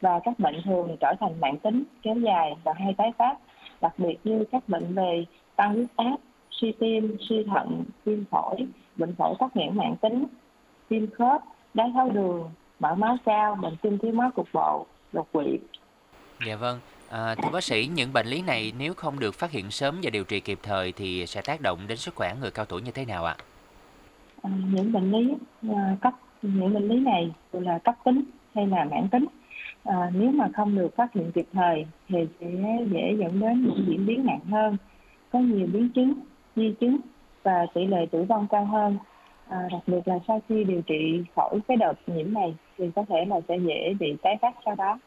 và 0.00 0.20
các 0.24 0.38
bệnh 0.38 0.54
thường 0.64 0.96
trở 1.00 1.14
thành 1.20 1.40
mạng 1.40 1.58
tính, 1.58 1.84
kéo 2.02 2.14
dài 2.14 2.56
và 2.64 2.72
hay 2.76 2.94
tái 2.94 3.12
phát, 3.18 3.36
đặc 3.80 3.92
biệt 3.98 4.16
như 4.24 4.44
các 4.52 4.68
bệnh 4.68 4.94
về 4.94 5.24
tăng 5.56 5.74
huyết 5.74 5.88
áp, 5.96 6.16
suy 6.50 6.72
tim, 6.72 7.16
suy 7.20 7.44
thận, 7.44 7.84
viêm 8.04 8.24
phổi, 8.24 8.56
bệnh 8.96 9.14
phổi 9.14 9.34
tắc 9.38 9.56
nghẽn 9.56 9.76
mạng 9.76 9.96
tính, 10.00 10.24
viêm 10.88 11.10
khớp, 11.10 11.42
đái 11.74 11.90
tháo 11.94 12.10
đường, 12.10 12.50
mỡ 12.80 12.94
máu 12.94 13.16
cao, 13.24 13.58
bệnh 13.62 13.76
tim 13.82 13.98
thiếu 13.98 14.12
máu 14.12 14.30
cục 14.34 14.48
bộ, 14.52 14.86
đột 15.12 15.26
quỵ. 15.32 15.58
Dạ 16.44 16.56
vâng. 16.56 16.78
À, 17.10 17.34
thưa 17.34 17.50
bác 17.52 17.64
sĩ, 17.64 17.88
những 17.94 18.12
bệnh 18.12 18.26
lý 18.26 18.42
này 18.42 18.72
nếu 18.78 18.94
không 18.94 19.18
được 19.18 19.34
phát 19.34 19.50
hiện 19.50 19.70
sớm 19.70 20.00
và 20.02 20.10
điều 20.10 20.24
trị 20.24 20.40
kịp 20.40 20.58
thời 20.62 20.92
thì 20.92 21.26
sẽ 21.26 21.42
tác 21.42 21.60
động 21.60 21.78
đến 21.88 21.98
sức 21.98 22.14
khỏe 22.14 22.34
người 22.40 22.50
cao 22.50 22.64
tuổi 22.64 22.82
như 22.82 22.90
thế 22.90 23.04
nào 23.04 23.24
ạ? 23.24 23.36
À, 24.42 24.50
những 24.72 24.92
bệnh 24.92 25.12
lý 25.12 25.34
à, 25.68 25.96
cấp 26.00 26.14
những 26.42 26.74
bệnh 26.74 26.88
lý 26.88 27.00
này 27.00 27.30
dù 27.52 27.60
là 27.60 27.78
cấp 27.78 27.94
tính 28.04 28.24
hay 28.54 28.66
là 28.66 28.84
mãn 28.84 29.08
tính 29.08 29.24
à, 29.84 30.10
nếu 30.14 30.30
mà 30.30 30.48
không 30.54 30.74
được 30.74 30.96
phát 30.96 31.12
hiện 31.14 31.32
kịp 31.32 31.46
thời 31.52 31.86
thì 32.08 32.18
sẽ 32.40 32.46
dễ 32.92 33.16
dẫn 33.18 33.40
đến 33.40 33.62
những 33.62 33.84
diễn 33.88 34.06
biến 34.06 34.26
nặng 34.26 34.44
hơn 34.50 34.76
có 35.32 35.38
nhiều 35.38 35.66
biến 35.72 35.88
chứng 35.94 36.14
di 36.56 36.74
chứng 36.80 36.96
và 37.42 37.66
tỷ 37.74 37.86
lệ 37.86 38.06
tử 38.10 38.22
vong 38.22 38.46
cao 38.50 38.64
hơn 38.64 38.98
à, 39.48 39.68
đặc 39.72 39.82
biệt 39.86 40.08
là 40.08 40.18
sau 40.28 40.42
khi 40.48 40.64
điều 40.64 40.82
trị 40.82 41.22
khỏi 41.36 41.58
cái 41.68 41.76
đợt 41.76 41.94
nhiễm 42.06 42.34
này 42.34 42.54
thì 42.78 42.90
có 42.96 43.04
thể 43.08 43.24
là 43.28 43.40
sẽ 43.48 43.56
dễ 43.56 43.94
bị 44.00 44.16
tái 44.22 44.36
phát 44.42 44.54
sau 44.64 44.74
đó 44.74 44.98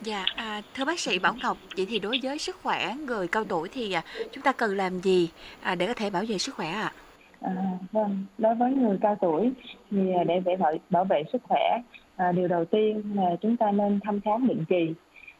Dạ, 0.00 0.24
à, 0.36 0.62
thưa 0.74 0.84
bác 0.84 1.00
sĩ 1.00 1.18
Bảo 1.18 1.34
Ngọc, 1.42 1.58
vậy 1.76 1.86
thì 1.88 1.98
đối 1.98 2.20
với 2.22 2.38
sức 2.38 2.56
khỏe 2.62 2.94
người 3.06 3.28
cao 3.28 3.44
tuổi 3.44 3.68
thì 3.72 3.92
à, 3.92 4.02
chúng 4.32 4.42
ta 4.42 4.52
cần 4.52 4.76
làm 4.76 5.00
gì 5.00 5.30
à, 5.62 5.74
để 5.74 5.86
có 5.86 5.94
thể 5.94 6.10
bảo 6.10 6.24
vệ 6.28 6.38
sức 6.38 6.54
khỏe 6.54 6.68
ạ? 6.68 6.92
À? 7.40 7.52
À, 7.56 7.78
vâng, 7.92 8.24
đối 8.38 8.54
với 8.54 8.72
người 8.72 8.98
cao 9.00 9.16
tuổi 9.20 9.52
thì 9.90 10.12
à, 10.12 10.24
để 10.24 10.56
bảo 10.56 10.72
bảo 10.90 11.04
vệ 11.04 11.22
sức 11.32 11.42
khỏe, 11.48 11.82
à, 12.16 12.32
điều 12.32 12.48
đầu 12.48 12.64
tiên 12.64 13.02
là 13.14 13.36
chúng 13.40 13.56
ta 13.56 13.70
nên 13.70 14.00
thăm 14.04 14.20
khám 14.20 14.48
định 14.48 14.64
kỳ 14.68 14.94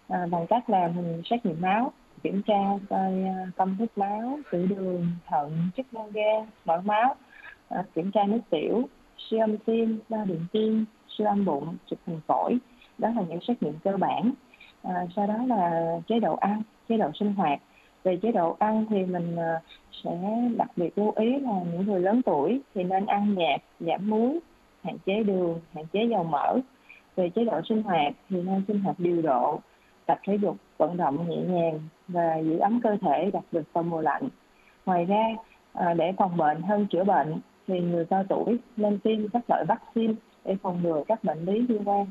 à, 0.08 0.26
bằng 0.30 0.46
cách 0.46 0.70
làm 0.70 0.92
xét 1.30 1.46
nghiệm 1.46 1.60
máu, 1.60 1.92
kiểm 2.22 2.42
tra 2.42 2.58
coi 2.90 3.12
à, 3.24 3.46
công 3.56 3.76
thức 3.78 3.98
máu, 3.98 4.38
tiểu 4.50 4.66
đường, 4.66 5.06
thận, 5.26 5.70
chức 5.76 5.94
năng 5.94 6.10
gan, 6.10 6.46
mỡ 6.64 6.80
máu, 6.84 7.16
à, 7.68 7.84
kiểm 7.94 8.10
tra 8.10 8.20
nước 8.26 8.40
tiểu, 8.50 8.88
siêu 9.30 9.40
âm 9.40 9.58
tim, 9.58 9.98
đo 10.08 10.24
điện 10.24 10.46
tim, 10.52 10.84
siêu 11.18 11.26
âm 11.26 11.44
bụng, 11.44 11.76
chụp 11.86 11.98
hình 12.06 12.20
phổi. 12.26 12.58
Đó 12.98 13.08
là 13.16 13.22
những 13.28 13.40
xét 13.48 13.62
nghiệm 13.62 13.74
cơ 13.84 13.96
bản. 13.96 14.32
À, 14.82 15.06
sau 15.16 15.26
đó 15.26 15.36
là 15.46 15.96
chế 16.08 16.20
độ 16.20 16.36
ăn, 16.36 16.62
chế 16.88 16.96
độ 16.96 17.10
sinh 17.14 17.34
hoạt 17.34 17.60
về 18.04 18.16
chế 18.22 18.32
độ 18.32 18.56
ăn 18.58 18.86
thì 18.90 19.04
mình 19.04 19.36
à, 19.36 19.60
sẽ 20.04 20.10
đặc 20.56 20.68
biệt 20.76 20.98
lưu 20.98 21.12
ý 21.16 21.40
là 21.40 21.60
những 21.72 21.86
người 21.86 22.00
lớn 22.00 22.22
tuổi 22.22 22.60
thì 22.74 22.84
nên 22.84 23.06
ăn 23.06 23.34
nhạt 23.34 23.60
giảm 23.80 24.10
muối 24.10 24.38
hạn 24.84 24.96
chế 25.06 25.22
đường 25.22 25.60
hạn 25.74 25.84
chế 25.92 26.04
dầu 26.04 26.24
mỡ 26.24 26.58
về 27.16 27.30
chế 27.30 27.44
độ 27.44 27.60
sinh 27.68 27.82
hoạt 27.82 28.12
thì 28.30 28.42
nên 28.42 28.64
sinh 28.68 28.80
hoạt 28.80 28.96
điều 28.98 29.22
độ 29.22 29.60
tập 30.06 30.18
thể 30.26 30.38
dục 30.42 30.56
vận 30.78 30.96
động 30.96 31.28
nhẹ 31.28 31.36
nhàng 31.36 31.80
và 32.08 32.36
giữ 32.36 32.58
ấm 32.58 32.80
cơ 32.80 32.96
thể 33.00 33.30
đặc 33.32 33.44
biệt 33.52 33.62
vào 33.72 33.84
mùa 33.84 34.00
lạnh 34.00 34.28
ngoài 34.86 35.04
ra 35.04 35.24
à, 35.72 35.94
để 35.94 36.12
phòng 36.16 36.36
bệnh 36.36 36.62
hơn 36.62 36.86
chữa 36.86 37.04
bệnh 37.04 37.40
thì 37.66 37.80
người 37.80 38.04
cao 38.04 38.24
tuổi 38.28 38.58
nên 38.76 38.98
tiêm 38.98 39.28
các 39.28 39.42
loại 39.48 39.64
vaccine 39.64 40.14
để 40.44 40.56
phòng 40.62 40.82
ngừa 40.82 41.02
các 41.08 41.24
bệnh 41.24 41.44
lý 41.44 41.66
liên 41.68 41.88
quan. 41.88 42.06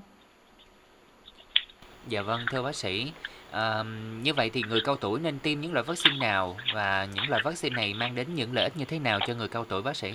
Dạ 2.10 2.22
vâng, 2.22 2.42
thưa 2.52 2.64
bác 2.64 2.76
sĩ, 2.76 3.12
À, 3.52 3.84
như 4.24 4.34
vậy 4.34 4.50
thì 4.54 4.62
người 4.70 4.82
cao 4.86 4.96
tuổi 4.96 5.20
nên 5.20 5.40
tiêm 5.40 5.60
những 5.60 5.74
loại 5.74 5.86
vaccine 5.88 6.18
nào? 6.20 6.56
Và 6.74 7.08
những 7.16 7.30
loại 7.30 7.42
vaccine 7.46 7.76
này 7.76 7.94
mang 7.94 8.16
đến 8.16 8.28
những 8.36 8.54
lợi 8.54 8.64
ích 8.64 8.78
như 8.78 8.86
thế 8.86 9.00
nào 9.00 9.20
cho 9.28 9.34
người 9.34 9.48
cao 9.48 9.66
tuổi 9.66 9.82
bác 9.82 9.96
sĩ? 9.96 10.14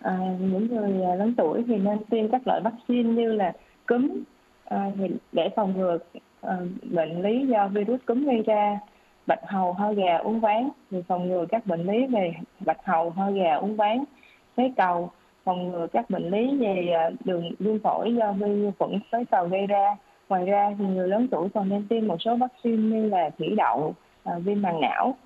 À, 0.00 0.18
những 0.40 0.68
người 0.68 1.04
à, 1.04 1.14
lớn 1.14 1.34
tuổi 1.36 1.62
thì 1.68 1.76
nên 1.76 1.98
tiêm 2.10 2.28
các 2.28 2.46
loại 2.46 2.60
vaccine 2.64 3.12
như 3.22 3.32
là 3.32 3.52
cúm 3.86 4.22
à, 4.64 4.90
để 5.32 5.48
phòng 5.56 5.78
ngừa 5.78 5.98
à, 6.40 6.56
bệnh 6.82 7.22
lý 7.22 7.46
do 7.46 7.68
virus 7.68 8.00
cúm 8.06 8.24
gây 8.24 8.42
ra, 8.46 8.78
bạch 9.26 9.40
hầu, 9.48 9.72
ho 9.72 9.92
gà, 9.92 10.16
uống 10.16 10.40
ván 10.40 10.68
thì 10.90 10.98
phòng 11.08 11.28
ngừa 11.28 11.44
các 11.48 11.66
bệnh 11.66 11.86
lý 11.86 12.06
về 12.06 12.32
bạch 12.60 12.84
hầu, 12.84 13.10
ho 13.10 13.30
gà, 13.30 13.54
uống 13.54 13.76
ván, 13.76 14.04
phế 14.56 14.70
cầu, 14.76 15.10
phòng 15.44 15.72
ngừa 15.72 15.86
các 15.92 16.10
bệnh 16.10 16.30
lý 16.30 16.56
về 16.58 16.92
à, 16.94 17.10
đường 17.24 17.52
viêm 17.58 17.78
phổi 17.78 18.14
do 18.14 18.32
vi 18.32 18.70
khuẩn 18.78 19.00
phế 19.12 19.24
cầu 19.30 19.48
gây 19.48 19.66
ra 19.66 19.96
ngoài 20.30 20.44
ra 20.44 20.74
thì 20.78 20.84
người 20.84 21.08
lớn 21.08 21.28
tuổi 21.30 21.48
còn 21.54 21.68
nên 21.68 21.86
tiêm 21.88 22.06
một 22.06 22.22
số 22.22 22.36
vaccine 22.36 22.82
như 22.82 23.08
là 23.08 23.30
thủy 23.38 23.54
đậu 23.56 23.94
à, 24.24 24.38
viêm 24.38 24.62
màng 24.62 24.80
não. 24.80 25.16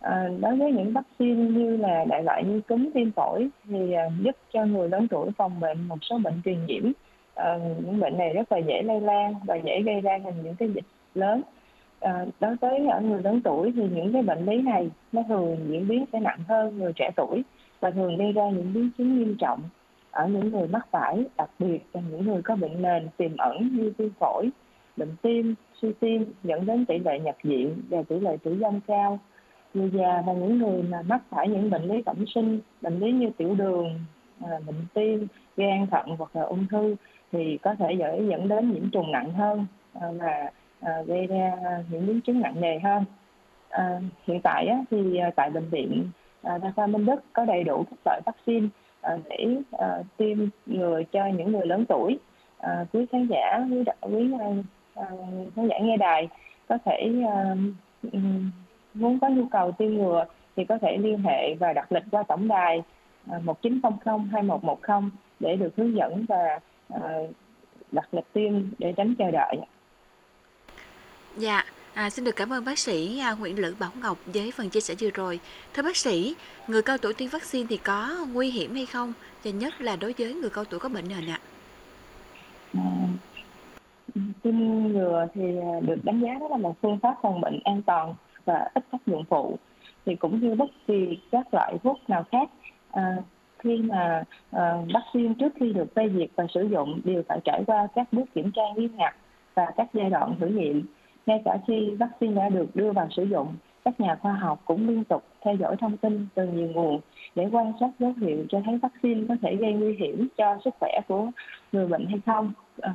À, 0.00 0.28
đối 0.40 0.56
với 0.56 0.72
những 0.72 0.92
vaccine 0.92 1.50
như 1.50 1.76
là 1.76 2.04
đại 2.04 2.22
loại 2.22 2.44
như 2.44 2.60
cúm 2.60 2.90
viêm 2.94 3.10
phổi 3.10 3.48
thì 3.68 3.92
à, 3.92 4.04
giúp 4.20 4.36
cho 4.52 4.64
người 4.64 4.88
lớn 4.88 5.06
tuổi 5.10 5.30
phòng 5.36 5.60
bệnh 5.60 5.88
một 5.88 5.98
số 6.02 6.18
bệnh 6.18 6.40
truyền 6.44 6.66
nhiễm. 6.66 6.92
À, 7.34 7.58
những 7.84 8.00
bệnh 8.00 8.18
này 8.18 8.32
rất 8.32 8.52
là 8.52 8.58
dễ 8.58 8.82
lây 8.82 9.00
lan 9.00 9.34
và 9.46 9.56
dễ 9.56 9.82
gây 9.82 10.00
ra 10.00 10.18
thành 10.24 10.42
những 10.42 10.54
cái 10.54 10.68
dịch 10.68 10.86
lớn. 11.14 11.42
À, 12.00 12.26
đối 12.40 12.56
với 12.56 12.86
ở 12.86 13.00
người 13.00 13.22
lớn 13.22 13.40
tuổi 13.44 13.72
thì 13.76 13.82
những 13.94 14.12
cái 14.12 14.22
bệnh 14.22 14.44
lý 14.46 14.62
này 14.62 14.90
nó 15.12 15.22
thường 15.28 15.56
diễn 15.68 15.88
biến 15.88 16.04
sẽ 16.12 16.20
nặng 16.20 16.38
hơn 16.48 16.78
người 16.78 16.92
trẻ 16.92 17.10
tuổi 17.16 17.42
và 17.80 17.90
thường 17.90 18.16
gây 18.16 18.32
ra 18.32 18.50
những 18.50 18.72
biến 18.74 18.90
chứng 18.98 19.18
nghiêm 19.18 19.36
trọng 19.38 19.60
ở 20.18 20.26
những 20.26 20.50
người 20.50 20.68
mắc 20.68 20.86
phải, 20.90 21.24
đặc 21.36 21.50
biệt 21.58 21.78
là 21.92 22.00
những 22.10 22.26
người 22.26 22.42
có 22.42 22.56
bệnh 22.56 22.82
nền 22.82 23.08
tiềm 23.16 23.36
ẩn 23.36 23.68
như 23.72 23.92
viêm 23.98 24.10
phổi, 24.18 24.50
bệnh 24.96 25.16
tim, 25.22 25.54
suy 25.82 25.92
tim 26.00 26.24
dẫn 26.44 26.66
đến 26.66 26.86
tỷ 26.86 26.98
lệ 26.98 27.18
nhập 27.18 27.36
viện 27.42 27.82
và 27.88 28.02
tỷ 28.08 28.20
lệ 28.20 28.36
tử 28.42 28.54
vong 28.54 28.80
cao. 28.86 29.18
Người 29.74 29.90
già 29.90 30.22
và 30.26 30.32
những 30.32 30.58
người 30.58 30.82
mà 30.82 31.02
mắc 31.02 31.22
phải 31.30 31.48
những 31.48 31.70
bệnh 31.70 31.82
lý 31.82 32.02
bẩm 32.02 32.24
sinh, 32.34 32.60
bệnh 32.82 32.98
lý 32.98 33.12
như 33.12 33.30
tiểu 33.36 33.54
đường, 33.54 34.00
à, 34.40 34.50
bệnh 34.66 34.86
tim, 34.94 35.26
gan, 35.56 35.86
thận 35.90 36.06
hoặc 36.18 36.36
là 36.36 36.42
ung 36.42 36.66
thư 36.70 36.96
thì 37.32 37.58
có 37.62 37.74
thể 37.74 37.92
dễ 37.92 38.22
dẫn 38.30 38.48
đến 38.48 38.72
nhiễm 38.72 38.90
trùng 38.90 39.12
nặng 39.12 39.30
hơn 39.30 39.66
à, 40.00 40.08
và 40.18 40.50
à, 40.80 40.92
gây 41.06 41.26
ra 41.26 41.52
những 41.90 42.06
biến 42.06 42.20
chứng 42.20 42.40
nặng 42.40 42.60
nề 42.60 42.78
hơn. 42.78 43.04
À, 43.68 44.00
hiện 44.26 44.40
tại 44.42 44.66
á, 44.66 44.78
thì 44.90 45.20
tại 45.36 45.50
bệnh 45.50 45.68
viện 45.68 46.10
Đa 46.42 46.72
khoa 46.76 46.86
Minh 46.86 47.06
Đức 47.06 47.20
có 47.32 47.44
đầy 47.44 47.64
đủ 47.64 47.84
các 47.90 47.98
loại 48.04 48.20
vaccine 48.26 48.68
Ờ, 49.00 49.18
để 49.28 49.46
ờ, 49.70 50.02
tiêm 50.16 50.38
ngừa 50.66 51.02
cho 51.12 51.26
những 51.26 51.52
người 51.52 51.66
lớn 51.66 51.84
tuổi 51.88 52.18
ờ, 52.58 52.86
quý 52.92 53.06
khán 53.12 53.26
giả 53.26 53.66
quý 53.70 53.84
quý 54.02 54.32
khán 55.56 55.68
giả 55.68 55.78
nghe 55.82 55.96
đài 55.96 56.28
có 56.68 56.78
thể 56.84 57.12
ừ, 58.12 58.18
muốn 58.94 59.18
có 59.20 59.28
nhu 59.28 59.46
cầu 59.50 59.72
tiêm 59.72 59.94
ngừa 59.94 60.24
thì 60.56 60.64
có 60.64 60.78
thể 60.78 60.96
liên 61.00 61.18
hệ 61.18 61.54
và 61.54 61.72
đặt 61.72 61.92
lịch 61.92 62.04
qua 62.10 62.22
tổng 62.22 62.48
đài 62.48 62.82
uh, 63.36 63.44
1900 63.44 64.28
2110 64.32 65.10
để 65.40 65.56
được 65.56 65.76
hướng 65.76 65.96
dẫn 65.96 66.24
và 66.28 66.60
đặt 67.92 68.14
lịch 68.14 68.32
tiêm 68.32 68.52
để 68.78 68.92
tránh 68.96 69.14
chờ 69.18 69.30
đợi. 69.30 69.56
Dạ, 71.36 71.64
À, 71.98 72.10
xin 72.10 72.24
được 72.24 72.36
cảm 72.36 72.52
ơn 72.52 72.64
bác 72.64 72.78
sĩ 72.78 73.18
à, 73.18 73.34
Nguyễn 73.34 73.58
Lữ 73.58 73.74
Bảo 73.80 73.90
Ngọc 74.02 74.18
với 74.26 74.52
phần 74.56 74.70
chia 74.70 74.80
sẻ 74.80 74.94
vừa 75.00 75.10
rồi. 75.14 75.40
Thưa 75.74 75.82
bác 75.82 75.96
sĩ, 75.96 76.34
người 76.68 76.82
cao 76.82 76.98
tuổi 76.98 77.14
tiêm 77.14 77.28
vaccine 77.28 77.66
thì 77.70 77.76
có 77.76 78.26
nguy 78.32 78.50
hiểm 78.50 78.74
hay 78.74 78.86
không? 78.86 79.12
Và 79.44 79.50
nhất 79.50 79.80
là 79.80 79.96
đối 79.96 80.14
với 80.18 80.34
người 80.34 80.50
cao 80.50 80.64
tuổi 80.64 80.80
có 80.80 80.88
bệnh 80.88 81.04
nền 81.08 81.30
ạ. 81.30 81.40
À, 82.74 82.82
tiêm 84.42 84.54
ngừa 84.92 85.26
thì 85.34 85.42
được 85.82 85.96
đánh 86.02 86.20
giá 86.20 86.34
đó 86.40 86.48
là 86.50 86.56
một 86.56 86.76
phương 86.82 86.98
pháp 87.02 87.14
phòng 87.22 87.40
bệnh 87.40 87.60
an 87.64 87.82
toàn 87.82 88.14
và 88.44 88.70
ít 88.74 88.84
tác 88.92 89.06
dụng 89.06 89.24
phụ. 89.28 89.58
thì 90.06 90.14
cũng 90.16 90.40
như 90.40 90.54
bất 90.54 90.70
kỳ 90.86 91.18
các 91.30 91.54
loại 91.54 91.74
thuốc 91.82 91.98
nào 92.08 92.24
khác 92.32 92.48
à, 92.90 93.16
khi 93.58 93.76
mà 93.76 94.24
à, 94.50 94.72
uh, 94.72 94.88
vaccine 94.94 95.34
trước 95.38 95.52
khi 95.60 95.72
được 95.72 95.94
phê 95.94 96.08
duyệt 96.14 96.30
và 96.36 96.46
sử 96.54 96.68
dụng 96.70 97.00
đều 97.04 97.22
phải 97.28 97.40
trải 97.44 97.62
qua 97.66 97.86
các 97.94 98.12
bước 98.12 98.24
kiểm 98.34 98.50
tra 98.54 98.62
nghiêm 98.76 98.96
ngặt 98.96 99.14
và 99.54 99.66
các 99.76 99.88
giai 99.92 100.10
đoạn 100.10 100.36
thử 100.40 100.46
nghiệm. 100.46 100.86
Ngay 101.28 101.42
cả 101.44 101.58
khi 101.66 101.90
vaccine 101.98 102.34
đã 102.34 102.48
được 102.48 102.76
đưa 102.76 102.92
vào 102.92 103.08
sử 103.10 103.24
dụng, 103.24 103.48
các 103.84 104.00
nhà 104.00 104.16
khoa 104.22 104.32
học 104.32 104.62
cũng 104.64 104.88
liên 104.88 105.04
tục 105.04 105.22
theo 105.44 105.54
dõi 105.54 105.76
thông 105.76 105.96
tin 105.96 106.26
từ 106.34 106.46
nhiều 106.46 106.68
nguồn 106.68 107.00
để 107.34 107.48
quan 107.52 107.72
sát 107.80 107.90
dấu 107.98 108.12
hiệu 108.20 108.44
cho 108.48 108.60
thấy 108.64 108.78
vaccine 108.78 109.24
có 109.28 109.36
thể 109.42 109.56
gây 109.56 109.72
nguy 109.72 109.96
hiểm 109.96 110.28
cho 110.36 110.58
sức 110.64 110.74
khỏe 110.80 111.00
của 111.08 111.30
người 111.72 111.86
bệnh 111.86 112.06
hay 112.06 112.18
không. 112.26 112.52
À, 112.80 112.92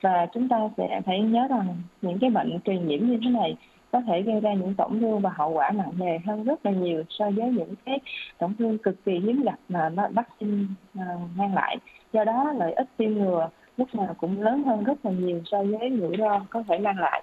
và 0.00 0.26
chúng 0.34 0.48
ta 0.48 0.56
sẽ 0.76 1.00
phải 1.06 1.20
nhớ 1.20 1.46
rằng 1.50 1.66
những 2.02 2.18
cái 2.18 2.30
bệnh 2.30 2.58
truyền 2.64 2.86
nhiễm 2.86 3.00
như 3.00 3.18
thế 3.24 3.30
này 3.30 3.56
có 3.92 4.00
thể 4.00 4.22
gây 4.22 4.40
ra 4.40 4.52
những 4.54 4.74
tổn 4.74 5.00
thương 5.00 5.20
và 5.20 5.30
hậu 5.34 5.50
quả 5.50 5.70
nặng 5.70 5.92
nề 5.98 6.18
hơn 6.26 6.44
rất 6.44 6.66
là 6.66 6.72
nhiều 6.72 7.02
so 7.08 7.30
với 7.30 7.50
những 7.50 7.74
cái 7.84 7.98
tổn 8.38 8.54
thương 8.58 8.78
cực 8.78 9.04
kỳ 9.04 9.12
hiếm 9.12 9.42
gặp 9.42 9.58
mà 9.68 9.90
vaccine 10.10 10.64
à, 10.98 11.06
mang 11.36 11.54
lại. 11.54 11.76
Do 12.12 12.24
đó 12.24 12.52
lợi 12.58 12.72
ích 12.72 12.88
tiêm 12.96 13.12
ngừa 13.12 13.48
lúc 13.76 13.94
nào 13.94 14.14
cũng 14.18 14.40
lớn 14.40 14.62
hơn 14.62 14.84
rất 14.84 15.04
là 15.04 15.10
nhiều 15.10 15.40
so 15.44 15.62
với 15.62 15.90
rủi 16.00 16.16
ro 16.18 16.40
có 16.50 16.62
thể 16.68 16.78
mang 16.78 16.98
lại. 16.98 17.22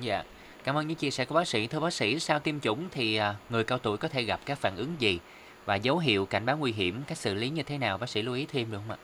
Dạ, 0.00 0.22
cảm 0.64 0.74
ơn 0.74 0.86
những 0.86 0.96
chia 0.96 1.10
sẻ 1.10 1.24
của 1.24 1.34
bác 1.34 1.48
sĩ. 1.48 1.66
Thưa 1.66 1.80
bác 1.80 1.92
sĩ, 1.92 2.18
sau 2.18 2.38
tiêm 2.38 2.60
chủng 2.60 2.88
thì 2.90 3.16
à, 3.16 3.34
người 3.50 3.64
cao 3.64 3.78
tuổi 3.78 3.96
có 3.96 4.08
thể 4.08 4.22
gặp 4.22 4.40
các 4.46 4.58
phản 4.58 4.76
ứng 4.76 4.94
gì 4.98 5.20
và 5.64 5.74
dấu 5.74 5.98
hiệu 5.98 6.26
cảnh 6.26 6.46
báo 6.46 6.56
nguy 6.56 6.72
hiểm, 6.72 7.02
cách 7.06 7.18
xử 7.18 7.34
lý 7.34 7.50
như 7.50 7.62
thế 7.62 7.78
nào? 7.78 7.98
Bác 7.98 8.08
sĩ 8.08 8.22
lưu 8.22 8.34
ý 8.34 8.46
thêm 8.46 8.70
được 8.70 8.78
không 8.86 8.96
ạ? 8.96 9.00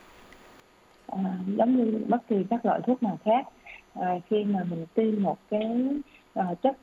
À, 1.06 1.38
giống 1.56 1.76
như 1.76 2.04
bất 2.08 2.28
kỳ 2.28 2.36
các 2.50 2.66
loại 2.66 2.80
thuốc 2.86 3.02
nào 3.02 3.18
khác, 3.24 3.46
à, 3.94 4.08
khi 4.30 4.44
mà 4.44 4.64
mình 4.70 4.86
tiêm 4.94 5.22
một 5.22 5.38
cái 5.50 5.86
à, 6.34 6.44
chất 6.62 6.76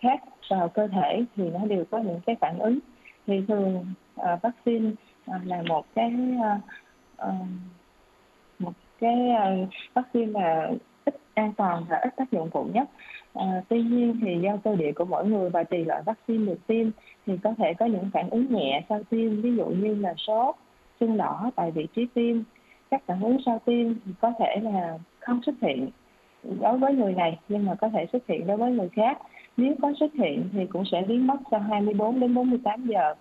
khác 0.00 0.20
vào 0.50 0.68
cơ 0.68 0.88
thể 0.88 1.24
thì 1.36 1.50
nó 1.50 1.66
đều 1.66 1.84
có 1.90 1.98
những 1.98 2.20
cái 2.26 2.36
phản 2.40 2.58
ứng 2.58 2.78
thì 3.26 3.34
thường 3.48 3.86
à, 4.16 4.36
vaccine 4.42 4.90
à, 5.26 5.40
là 5.44 5.62
một 5.62 5.86
cái 5.94 6.12
à, 6.42 6.60
à 7.16 7.32
một 8.58 8.72
cái 9.00 9.30
à, 9.30 9.56
vaccine 9.94 10.26
mà 10.26 10.68
ít 11.04 11.16
an 11.34 11.52
toàn 11.56 11.84
và 11.88 11.96
ít 11.96 12.16
tác 12.16 12.30
dụng 12.32 12.50
phụ 12.52 12.68
nhất 12.74 12.88
À, 13.34 13.62
tuy 13.68 13.82
nhiên 13.82 14.20
thì 14.22 14.38
do 14.40 14.56
cơ 14.64 14.76
địa 14.76 14.92
của 14.92 15.04
mỗi 15.04 15.26
người 15.26 15.50
và 15.50 15.64
tùy 15.64 15.84
loại 15.84 16.02
vaccine 16.06 16.46
được 16.46 16.66
tiêm 16.66 16.90
thì 17.26 17.32
có 17.42 17.54
thể 17.58 17.74
có 17.74 17.86
những 17.86 18.10
phản 18.12 18.30
ứng 18.30 18.54
nhẹ 18.54 18.84
sau 18.88 19.02
tiêm 19.10 19.40
ví 19.40 19.56
dụ 19.56 19.64
như 19.64 19.94
là 19.94 20.14
sốt, 20.16 20.54
sưng 21.00 21.16
đỏ 21.16 21.50
tại 21.56 21.70
vị 21.70 21.86
trí 21.96 22.06
tiêm. 22.14 22.36
Các 22.90 23.02
phản 23.06 23.20
ứng 23.20 23.36
sau 23.46 23.58
tiêm 23.64 23.94
thì 23.94 24.12
có 24.20 24.32
thể 24.38 24.60
là 24.62 24.98
không 25.20 25.42
xuất 25.42 25.54
hiện 25.62 25.88
đối 26.60 26.78
với 26.78 26.94
người 26.94 27.12
này 27.12 27.38
nhưng 27.48 27.66
mà 27.66 27.74
có 27.74 27.88
thể 27.88 28.06
xuất 28.12 28.26
hiện 28.26 28.46
đối 28.46 28.56
với 28.56 28.72
người 28.72 28.88
khác. 28.88 29.18
Nếu 29.56 29.74
có 29.82 29.92
xuất 30.00 30.12
hiện 30.14 30.48
thì 30.52 30.66
cũng 30.66 30.84
sẽ 30.84 31.02
biến 31.08 31.26
mất 31.26 31.36
sau 31.50 31.60
24 31.60 32.20
đến 32.20 32.34
48 32.34 32.86
giờ. 32.86 33.14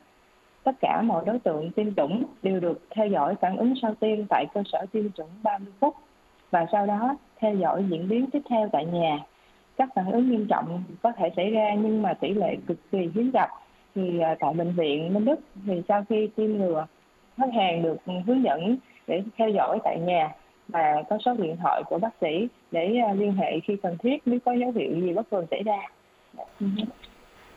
Tất 0.64 0.76
cả 0.82 1.02
mọi 1.02 1.26
đối 1.26 1.40
tượng 1.40 1.72
tiêm 1.72 1.94
chủng 1.94 2.24
đều 2.44 2.60
được 2.60 2.82
theo 2.96 3.08
dõi 3.08 3.36
phản 3.42 3.58
ứng 3.58 3.74
sau 3.82 3.96
tiêm 3.96 4.26
tại 4.30 4.46
cơ 4.54 4.64
sở 4.66 4.86
tiêm 4.92 5.12
chủng 5.12 5.30
30 5.44 5.74
phút 5.80 5.96
và 6.52 6.66
sau 6.72 6.86
đó 6.86 7.18
theo 7.40 7.56
dõi 7.56 7.86
diễn 7.90 8.10
biến 8.10 8.30
tiếp 8.32 8.42
theo 8.50 8.70
tại 8.72 8.86
nhà 8.86 9.20
các 9.78 9.90
phản 9.96 10.12
ứng 10.12 10.30
nghiêm 10.30 10.48
trọng 10.50 10.84
có 11.02 11.12
thể 11.18 11.30
xảy 11.36 11.52
ra 11.52 11.74
nhưng 11.74 12.02
mà 12.02 12.14
tỷ 12.14 12.34
lệ 12.34 12.58
cực 12.68 12.78
kỳ 12.92 12.98
hiếm 13.16 13.32
gặp 13.34 13.50
thì 13.96 14.20
à, 14.20 14.36
tại 14.40 14.54
bệnh 14.54 14.76
viện 14.76 15.14
Minh 15.14 15.26
Đức 15.26 15.40
thì 15.68 15.82
sau 15.88 16.06
khi 16.10 16.30
tiêm 16.36 16.58
ngừa 16.58 16.86
khách 17.38 17.54
hàng 17.54 17.84
được 17.84 17.98
hướng 18.26 18.44
dẫn 18.44 18.78
để 19.08 19.24
theo 19.38 19.50
dõi 19.50 19.80
tại 19.84 20.00
nhà 20.00 20.30
và 20.68 21.04
có 21.10 21.18
số 21.26 21.34
điện 21.34 21.56
thoại 21.62 21.84
của 21.86 21.98
bác 21.98 22.12
sĩ 22.22 22.48
để 22.72 22.96
à, 23.08 23.14
liên 23.14 23.34
hệ 23.34 23.60
khi 23.68 23.76
cần 23.84 23.98
thiết 24.04 24.18
nếu 24.26 24.40
có 24.46 24.54
dấu 24.54 24.72
hiệu 24.72 25.02
gì 25.02 25.14
bất 25.14 25.32
thường 25.32 25.46
xảy 25.52 25.64
ra. 25.64 25.78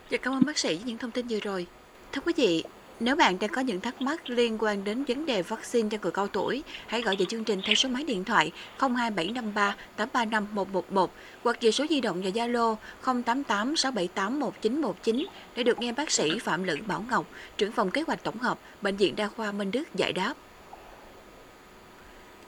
Dạ 0.09 0.17
cảm 0.21 0.33
ơn 0.33 0.43
bác 0.45 0.57
sĩ 0.57 0.79
những 0.85 0.97
thông 0.97 1.11
tin 1.11 1.25
vừa 1.29 1.39
rồi. 1.39 1.67
Thưa 2.11 2.21
quý 2.25 2.33
vị, 2.37 2.63
nếu 2.99 3.15
bạn 3.15 3.39
đang 3.39 3.49
có 3.49 3.61
những 3.61 3.81
thắc 3.81 4.01
mắc 4.01 4.29
liên 4.29 4.57
quan 4.59 4.83
đến 4.83 5.03
vấn 5.03 5.25
đề 5.25 5.41
vaccine 5.41 5.89
cho 5.89 5.97
người 6.01 6.11
cao 6.11 6.27
tuổi, 6.27 6.63
hãy 6.87 7.01
gọi 7.01 7.15
về 7.15 7.25
chương 7.25 7.43
trình 7.43 7.61
theo 7.65 7.75
số 7.75 7.89
máy 7.89 8.03
điện 8.03 8.23
thoại 8.23 8.51
02753 8.79 9.75
835 9.95 10.47
111 10.55 11.11
hoặc 11.43 11.57
về 11.61 11.71
số 11.71 11.85
di 11.89 12.01
động 12.01 12.21
và 12.23 12.29
Zalo 12.29 12.75
088 13.03 13.75
678 13.75 14.39
1919 14.39 15.27
để 15.55 15.63
được 15.63 15.79
nghe 15.79 15.91
bác 15.91 16.11
sĩ 16.11 16.39
Phạm 16.39 16.63
Lữ 16.63 16.77
Bảo 16.87 17.05
Ngọc, 17.09 17.25
trưởng 17.57 17.71
phòng 17.71 17.91
kế 17.91 18.03
hoạch 18.07 18.23
tổng 18.23 18.37
hợp, 18.37 18.59
Bệnh 18.81 18.95
viện 18.95 19.15
Đa 19.15 19.27
khoa 19.27 19.51
Minh 19.51 19.71
Đức 19.71 19.95
giải 19.95 20.13
đáp. 20.13 20.33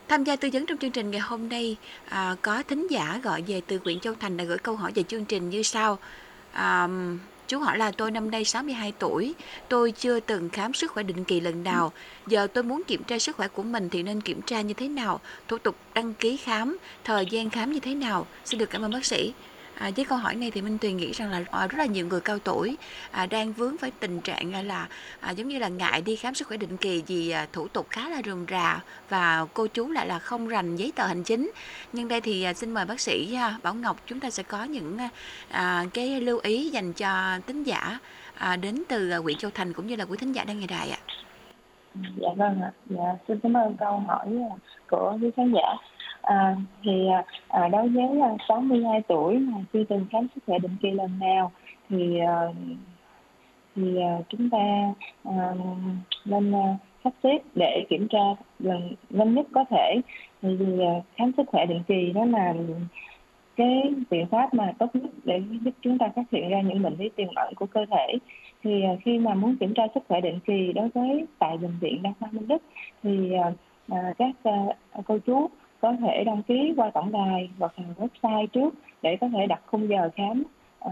Tham 0.07 0.23
gia 0.23 0.35
tư 0.35 0.49
vấn 0.53 0.65
trong 0.65 0.77
chương 0.77 0.91
trình 0.91 1.11
ngày 1.11 1.19
hôm 1.19 1.49
nay 1.49 1.77
à, 2.09 2.35
có 2.41 2.63
thính 2.67 2.87
giả 2.89 3.19
gọi 3.23 3.43
về 3.47 3.61
từ 3.67 3.79
huyện 3.83 3.99
Châu 3.99 4.13
Thành 4.19 4.37
đã 4.37 4.43
gửi 4.43 4.57
câu 4.57 4.75
hỏi 4.75 4.91
về 4.95 5.03
chương 5.03 5.25
trình 5.25 5.49
như 5.49 5.63
sau. 5.63 5.97
À, 6.51 6.87
chú 7.49 7.59
hỏi 7.59 7.77
là 7.77 7.91
tôi 7.91 8.11
năm 8.11 8.31
nay 8.31 8.45
62 8.45 8.91
tuổi, 8.99 9.33
tôi 9.69 9.91
chưa 9.91 10.19
từng 10.19 10.49
khám 10.49 10.73
sức 10.73 10.91
khỏe 10.91 11.03
định 11.03 11.23
kỳ 11.23 11.39
lần 11.39 11.63
nào. 11.63 11.91
Giờ 12.27 12.47
tôi 12.47 12.63
muốn 12.63 12.81
kiểm 12.87 13.03
tra 13.03 13.19
sức 13.19 13.35
khỏe 13.35 13.47
của 13.47 13.63
mình 13.63 13.89
thì 13.89 14.03
nên 14.03 14.21
kiểm 14.21 14.41
tra 14.41 14.61
như 14.61 14.73
thế 14.73 14.87
nào? 14.87 15.19
Thủ 15.47 15.57
tục 15.57 15.75
đăng 15.93 16.13
ký 16.13 16.37
khám, 16.37 16.77
thời 17.03 17.25
gian 17.25 17.49
khám 17.49 17.71
như 17.71 17.79
thế 17.79 17.95
nào? 17.95 18.27
Xin 18.45 18.59
được 18.59 18.69
cảm 18.69 18.81
ơn 18.81 18.91
bác 18.91 19.05
sĩ. 19.05 19.33
À, 19.79 19.91
với 19.95 20.05
câu 20.05 20.17
hỏi 20.17 20.35
này 20.35 20.51
thì 20.51 20.61
Minh 20.61 20.77
Tuyền 20.81 20.97
nghĩ 20.97 21.11
rằng 21.11 21.31
là 21.31 21.43
à, 21.51 21.67
rất 21.67 21.77
là 21.77 21.85
nhiều 21.85 22.07
người 22.07 22.21
cao 22.21 22.39
tuổi 22.39 22.77
à, 23.11 23.25
đang 23.25 23.53
vướng 23.53 23.77
phải 23.77 23.91
tình 23.99 24.21
trạng 24.21 24.67
là 24.67 24.87
à, 25.19 25.31
giống 25.31 25.47
như 25.47 25.59
là 25.59 25.67
ngại 25.67 26.01
đi 26.01 26.15
khám 26.15 26.33
sức 26.33 26.47
khỏe 26.47 26.57
định 26.57 26.77
kỳ 26.77 27.03
vì 27.07 27.29
à, 27.29 27.47
thủ 27.53 27.67
tục 27.67 27.87
khá 27.89 28.09
là 28.09 28.21
rườm 28.25 28.45
rà 28.49 28.79
và 29.09 29.45
cô 29.53 29.67
chú 29.67 29.89
lại 29.89 30.07
là 30.07 30.19
không 30.19 30.47
rành 30.47 30.75
giấy 30.75 30.91
tờ 30.95 31.07
hành 31.07 31.23
chính. 31.23 31.51
Nhưng 31.93 32.07
đây 32.07 32.21
thì 32.21 32.43
à, 32.43 32.53
xin 32.53 32.73
mời 32.73 32.85
bác 32.85 32.99
sĩ 32.99 33.35
à, 33.35 33.57
Bảo 33.63 33.73
Ngọc 33.73 33.97
chúng 34.05 34.19
ta 34.19 34.29
sẽ 34.29 34.43
có 34.43 34.63
những 34.63 34.97
à, 34.97 35.09
à 35.49 35.85
cái 35.93 36.21
lưu 36.21 36.39
ý 36.43 36.69
dành 36.69 36.93
cho 36.93 37.39
tính 37.45 37.63
giả 37.63 37.99
à, 38.37 38.55
đến 38.55 38.83
từ 38.89 39.09
à, 39.09 39.17
huyện 39.17 39.37
Châu 39.37 39.51
Thành 39.51 39.73
cũng 39.73 39.87
như 39.87 39.95
là 39.95 40.05
quý 40.05 40.17
thính 40.17 40.31
giả 40.31 40.43
đang 40.43 40.59
nghe 40.59 40.67
đài 40.67 40.89
ạ. 40.89 40.99
Dạ 41.95 42.29
vâng 42.37 42.61
ạ. 42.61 42.71
Dạ, 42.89 43.15
xin 43.27 43.39
cảm 43.43 43.53
ơn 43.53 43.77
câu 43.77 44.03
hỏi 44.07 44.27
của 44.89 45.17
quý 45.21 45.29
khán 45.35 45.53
giả 45.53 45.75
à, 46.29 46.55
thì 46.83 47.07
à, 47.47 47.67
đối 47.67 47.89
với 47.89 48.21
à, 48.21 48.29
62 48.47 49.01
tuổi 49.07 49.37
mà 49.37 49.57
chưa 49.73 49.83
từng 49.83 50.05
khám 50.11 50.27
sức 50.35 50.43
khỏe 50.47 50.59
định 50.59 50.75
kỳ 50.81 50.91
lần 50.91 51.19
nào 51.19 51.51
thì 51.89 52.19
à, 52.19 52.41
thì 53.75 54.01
à, 54.01 54.17
chúng 54.29 54.49
ta 54.49 54.93
à, 55.23 55.53
nên 56.25 56.51
à, 56.51 56.77
sắp 57.03 57.13
xếp 57.23 57.37
để 57.55 57.85
kiểm 57.89 58.07
tra 58.07 58.19
lần 58.59 58.95
nhanh 59.09 59.35
nhất 59.35 59.47
có 59.53 59.65
thể. 59.69 59.95
Thì 60.41 60.55
à, 60.79 60.93
khám 61.15 61.31
sức 61.37 61.43
khỏe 61.47 61.65
định 61.65 61.83
kỳ 61.87 62.11
đó 62.11 62.25
là 62.25 62.53
cái 63.55 63.93
biện 64.09 64.27
pháp 64.27 64.53
mà 64.53 64.73
tốt 64.79 64.95
nhất 64.95 65.11
để 65.23 65.41
giúp 65.65 65.71
chúng 65.81 65.97
ta 65.97 66.09
phát 66.15 66.23
hiện 66.31 66.49
ra 66.49 66.61
những 66.61 66.81
bệnh 66.81 66.95
lý 66.99 67.09
tiềm 67.09 67.35
ẩn 67.35 67.53
của 67.55 67.65
cơ 67.65 67.85
thể. 67.91 68.17
Thì 68.63 68.83
à, 68.83 68.91
khi 69.05 69.19
mà 69.19 69.33
muốn 69.33 69.55
kiểm 69.55 69.73
tra 69.73 69.83
sức 69.93 70.03
khỏe 70.07 70.21
định 70.21 70.39
kỳ 70.45 70.73
đối 70.73 70.89
với 70.89 71.25
tại 71.39 71.57
bệnh 71.57 71.79
viện 71.79 72.01
đa 72.03 72.09
khoa 72.19 72.29
Minh 72.31 72.47
Đức 72.47 72.61
thì 73.03 73.33
à, 73.33 73.51
à 73.89 74.13
các 74.17 74.35
à, 74.43 75.01
cô 75.05 75.17
chú 75.25 75.49
có 75.81 75.93
thể 76.01 76.23
đăng 76.23 76.43
ký 76.43 76.73
qua 76.77 76.89
tổng 76.93 77.11
đài 77.11 77.49
hoặc 77.59 77.73
là 77.77 77.85
website 77.97 78.47
trước 78.47 78.73
để 79.01 79.17
có 79.21 79.29
thể 79.29 79.47
đặt 79.47 79.61
khung 79.65 79.89
giờ 79.89 80.09
khám. 80.15 80.43
À, 80.79 80.91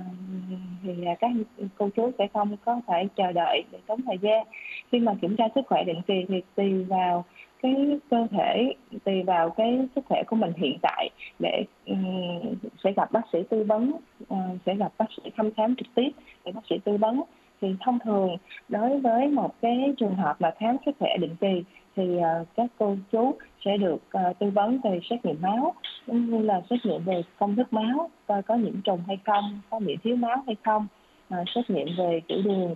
thì 0.83 1.05
các 1.19 1.31
cô 1.77 1.89
chú 1.95 2.11
sẽ 2.17 2.27
không 2.33 2.57
có 2.65 2.81
phải 2.87 3.07
chờ 3.15 3.31
đợi 3.31 3.63
để 3.71 3.79
tốn 3.87 4.01
thời 4.01 4.17
gian. 4.17 4.45
Khi 4.91 4.99
mà 4.99 5.13
kiểm 5.21 5.35
tra 5.35 5.45
sức 5.55 5.61
khỏe 5.67 5.83
định 5.83 6.01
kỳ 6.07 6.25
thì 6.27 6.41
tùy 6.55 6.83
vào 6.83 7.25
cái 7.61 7.99
cơ 8.09 8.27
thể 8.31 8.73
tùy 9.03 9.23
vào 9.23 9.49
cái 9.49 9.87
sức 9.95 10.05
khỏe 10.05 10.23
của 10.27 10.35
mình 10.35 10.51
hiện 10.57 10.77
tại 10.81 11.09
để 11.39 11.63
um, 11.85 12.55
sẽ 12.83 12.91
gặp 12.91 13.11
bác 13.11 13.21
sĩ 13.33 13.39
tư 13.49 13.63
vấn 13.63 13.91
uh, 14.33 14.37
sẽ 14.65 14.75
gặp 14.75 14.91
bác 14.97 15.05
sĩ 15.17 15.31
thăm 15.35 15.51
khám 15.51 15.75
trực 15.75 15.87
tiếp 15.95 16.09
để 16.45 16.51
bác 16.51 16.61
sĩ 16.69 16.77
tư 16.83 16.97
vấn. 16.97 17.21
Thì 17.61 17.75
thông 17.79 17.99
thường 17.99 18.37
đối 18.69 18.99
với 18.99 19.27
một 19.27 19.61
cái 19.61 19.93
trường 19.97 20.15
hợp 20.15 20.35
mà 20.39 20.51
khám 20.59 20.77
sức 20.85 20.95
khỏe 20.99 21.17
định 21.17 21.35
kỳ 21.39 21.63
thì 21.97 22.17
uh, 22.17 22.47
các 22.55 22.71
cô 22.77 22.95
chú 23.11 23.35
sẽ 23.65 23.77
được 23.77 23.95
uh, 23.95 24.39
tư 24.39 24.49
vấn 24.49 24.79
về 24.83 24.99
xét 25.09 25.25
nghiệm 25.25 25.41
máu 25.41 25.73
cũng 26.05 26.25
như 26.25 26.37
là 26.37 26.61
xét 26.69 26.79
nghiệm 26.85 27.03
về 27.03 27.21
công 27.39 27.55
thức 27.55 27.73
máu 27.73 28.09
coi 28.27 28.41
có 28.41 28.55
nhiễm 28.55 28.81
trùng 28.81 28.99
hay 29.07 29.17
không 29.25 29.61
có 29.69 29.79
bị 29.79 29.97
thiếu 30.03 30.15
máu 30.15 30.43
hay 30.45 30.55
không 30.63 30.87
uh, 31.33 31.47
xét 31.55 31.69
nghiệm 31.69 31.87
về 31.97 32.21
tiểu 32.27 32.41
đường 32.43 32.75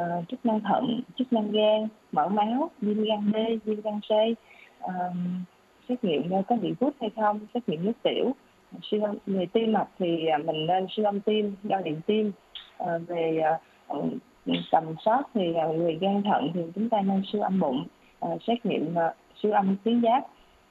uh, 0.00 0.28
chức 0.28 0.46
năng 0.46 0.60
thận 0.60 1.00
chức 1.16 1.32
năng 1.32 1.50
gan 1.50 1.88
mỡ 2.12 2.28
máu 2.28 2.70
viêm 2.80 3.04
gan 3.04 3.32
B 3.32 3.36
viêm 3.64 3.80
gan 3.80 4.00
C 4.00 4.10
uh, 4.84 4.92
xét 5.88 6.04
nghiệm 6.04 6.42
có 6.48 6.56
bị 6.56 6.74
gút 6.80 6.94
hay 7.00 7.10
không 7.16 7.40
xét 7.54 7.68
nghiệm 7.68 7.84
nước 7.84 8.02
tiểu. 8.02 8.32
Siêu 8.90 9.04
âm 9.04 9.16
về 9.26 9.46
tim 9.52 9.72
mạch 9.72 9.88
thì 9.98 10.26
à, 10.26 10.38
mình 10.38 10.66
nên 10.66 10.86
siêu 10.90 11.04
âm 11.04 11.20
tim 11.20 11.54
đo 11.62 11.80
điện 11.84 12.00
tim 12.06 12.32
uh, 12.82 12.88
về 13.06 13.40
uh, 13.98 14.04
tầm 14.70 14.84
soát 15.04 15.22
thì 15.34 15.54
uh, 15.68 15.74
người 15.74 15.98
gan 16.00 16.22
thận 16.22 16.50
thì 16.54 16.60
chúng 16.74 16.88
ta 16.88 17.00
nên 17.00 17.22
siêu 17.32 17.42
âm 17.42 17.60
bụng 17.60 17.84
uh, 18.26 18.42
xét 18.46 18.66
nghiệm 18.66 18.94
uh, 18.94 19.14
siêu 19.42 19.52
âm 19.52 19.76
tuyến 19.84 20.02
giáp 20.02 20.22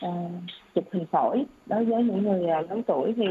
uh, 0.06 0.32
chụp 0.76 0.84
hình 0.92 1.06
phổi. 1.12 1.46
Đối 1.66 1.86
với 1.86 2.04
những 2.04 2.24
người 2.24 2.44
uh, 2.44 2.70
lớn 2.70 2.84
tuổi 2.88 3.14
thì 3.18 3.26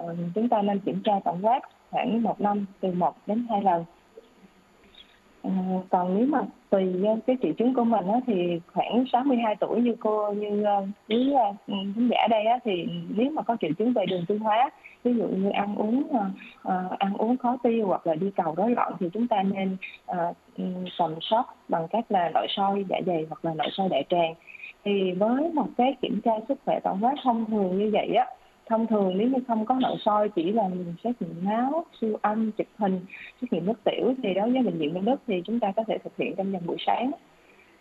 uh, 0.00 0.16
chúng 0.34 0.48
ta 0.48 0.62
nên 0.62 0.78
kiểm 0.78 1.00
tra 1.04 1.12
tổng 1.24 1.46
quát 1.46 1.60
khoảng 1.90 2.22
một 2.22 2.40
năm 2.40 2.66
từ 2.80 2.92
một 2.92 3.14
đến 3.26 3.46
hai 3.50 3.62
lần. 3.62 3.84
Ừ, 5.44 5.50
còn 5.90 6.16
nếu 6.18 6.26
mà 6.26 6.40
tùy 6.70 6.94
cái 7.26 7.36
triệu 7.42 7.52
chứng 7.52 7.74
của 7.74 7.84
mình 7.84 8.06
á, 8.06 8.20
thì 8.26 8.60
khoảng 8.72 9.04
62 9.12 9.56
tuổi 9.56 9.80
như 9.80 9.94
cô 10.00 10.32
như 10.32 10.62
ờ, 10.62 10.86
quý 11.08 11.32
ờ, 11.32 11.44
ừ, 11.66 11.74
khán 11.94 12.08
giả 12.08 12.26
đây 12.30 12.44
á, 12.44 12.58
thì 12.64 12.86
nếu 13.16 13.30
mà 13.30 13.42
có 13.42 13.56
triệu 13.60 13.70
chứng 13.78 13.92
về 13.92 14.06
đường 14.06 14.24
tiêu 14.28 14.38
hóa 14.38 14.70
ví 15.02 15.14
dụ 15.14 15.26
như 15.28 15.50
ăn 15.50 15.76
uống 15.76 16.02
uh, 16.02 16.98
ăn 16.98 17.14
uống 17.18 17.36
khó 17.36 17.56
tiêu 17.62 17.86
hoặc 17.86 18.06
là 18.06 18.14
đi 18.14 18.30
cầu 18.36 18.54
rối 18.56 18.70
loạn 18.70 18.92
thì 19.00 19.06
chúng 19.12 19.28
ta 19.28 19.42
nên 19.42 19.76
uh, 20.12 20.36
tầm 20.98 21.14
soát 21.20 21.44
bằng 21.68 21.88
cách 21.88 22.04
là 22.08 22.30
nội 22.34 22.46
soi 22.50 22.84
dạ 22.88 23.00
dày 23.06 23.26
hoặc 23.28 23.44
là 23.44 23.54
nội 23.54 23.68
soi 23.72 23.88
đại 23.88 24.04
tràng. 24.08 24.34
Thì 24.84 25.12
với 25.12 25.52
một 25.54 25.68
cái 25.76 25.96
kiểm 26.02 26.20
tra 26.24 26.32
sức 26.48 26.58
khỏe 26.64 26.80
tổng 26.84 26.98
quát 27.04 27.14
thông 27.24 27.44
thường 27.44 27.78
như 27.78 27.90
vậy 27.92 28.14
á 28.14 28.26
thông 28.66 28.86
thường 28.86 29.18
nếu 29.18 29.28
như 29.28 29.38
không 29.48 29.66
có 29.66 29.74
nội 29.80 29.96
soi 30.04 30.28
chỉ 30.28 30.52
là 30.52 30.68
mình 30.68 30.94
xét 31.04 31.22
nghiệm 31.22 31.44
máu 31.44 31.84
siêu 32.00 32.18
âm 32.22 32.52
chụp 32.52 32.66
hình 32.78 33.00
xét 33.40 33.52
nghiệm 33.52 33.66
nước 33.66 33.84
tiểu 33.84 34.14
thì 34.22 34.34
đối 34.34 34.50
với 34.50 34.62
bệnh 34.62 34.78
viện 34.78 34.94
Minh 34.94 35.04
Đức 35.04 35.20
thì 35.26 35.42
chúng 35.44 35.60
ta 35.60 35.72
có 35.76 35.84
thể 35.88 35.98
thực 35.98 36.16
hiện 36.16 36.34
trong 36.36 36.52
vòng 36.52 36.62
buổi 36.66 36.76
sáng. 36.86 37.10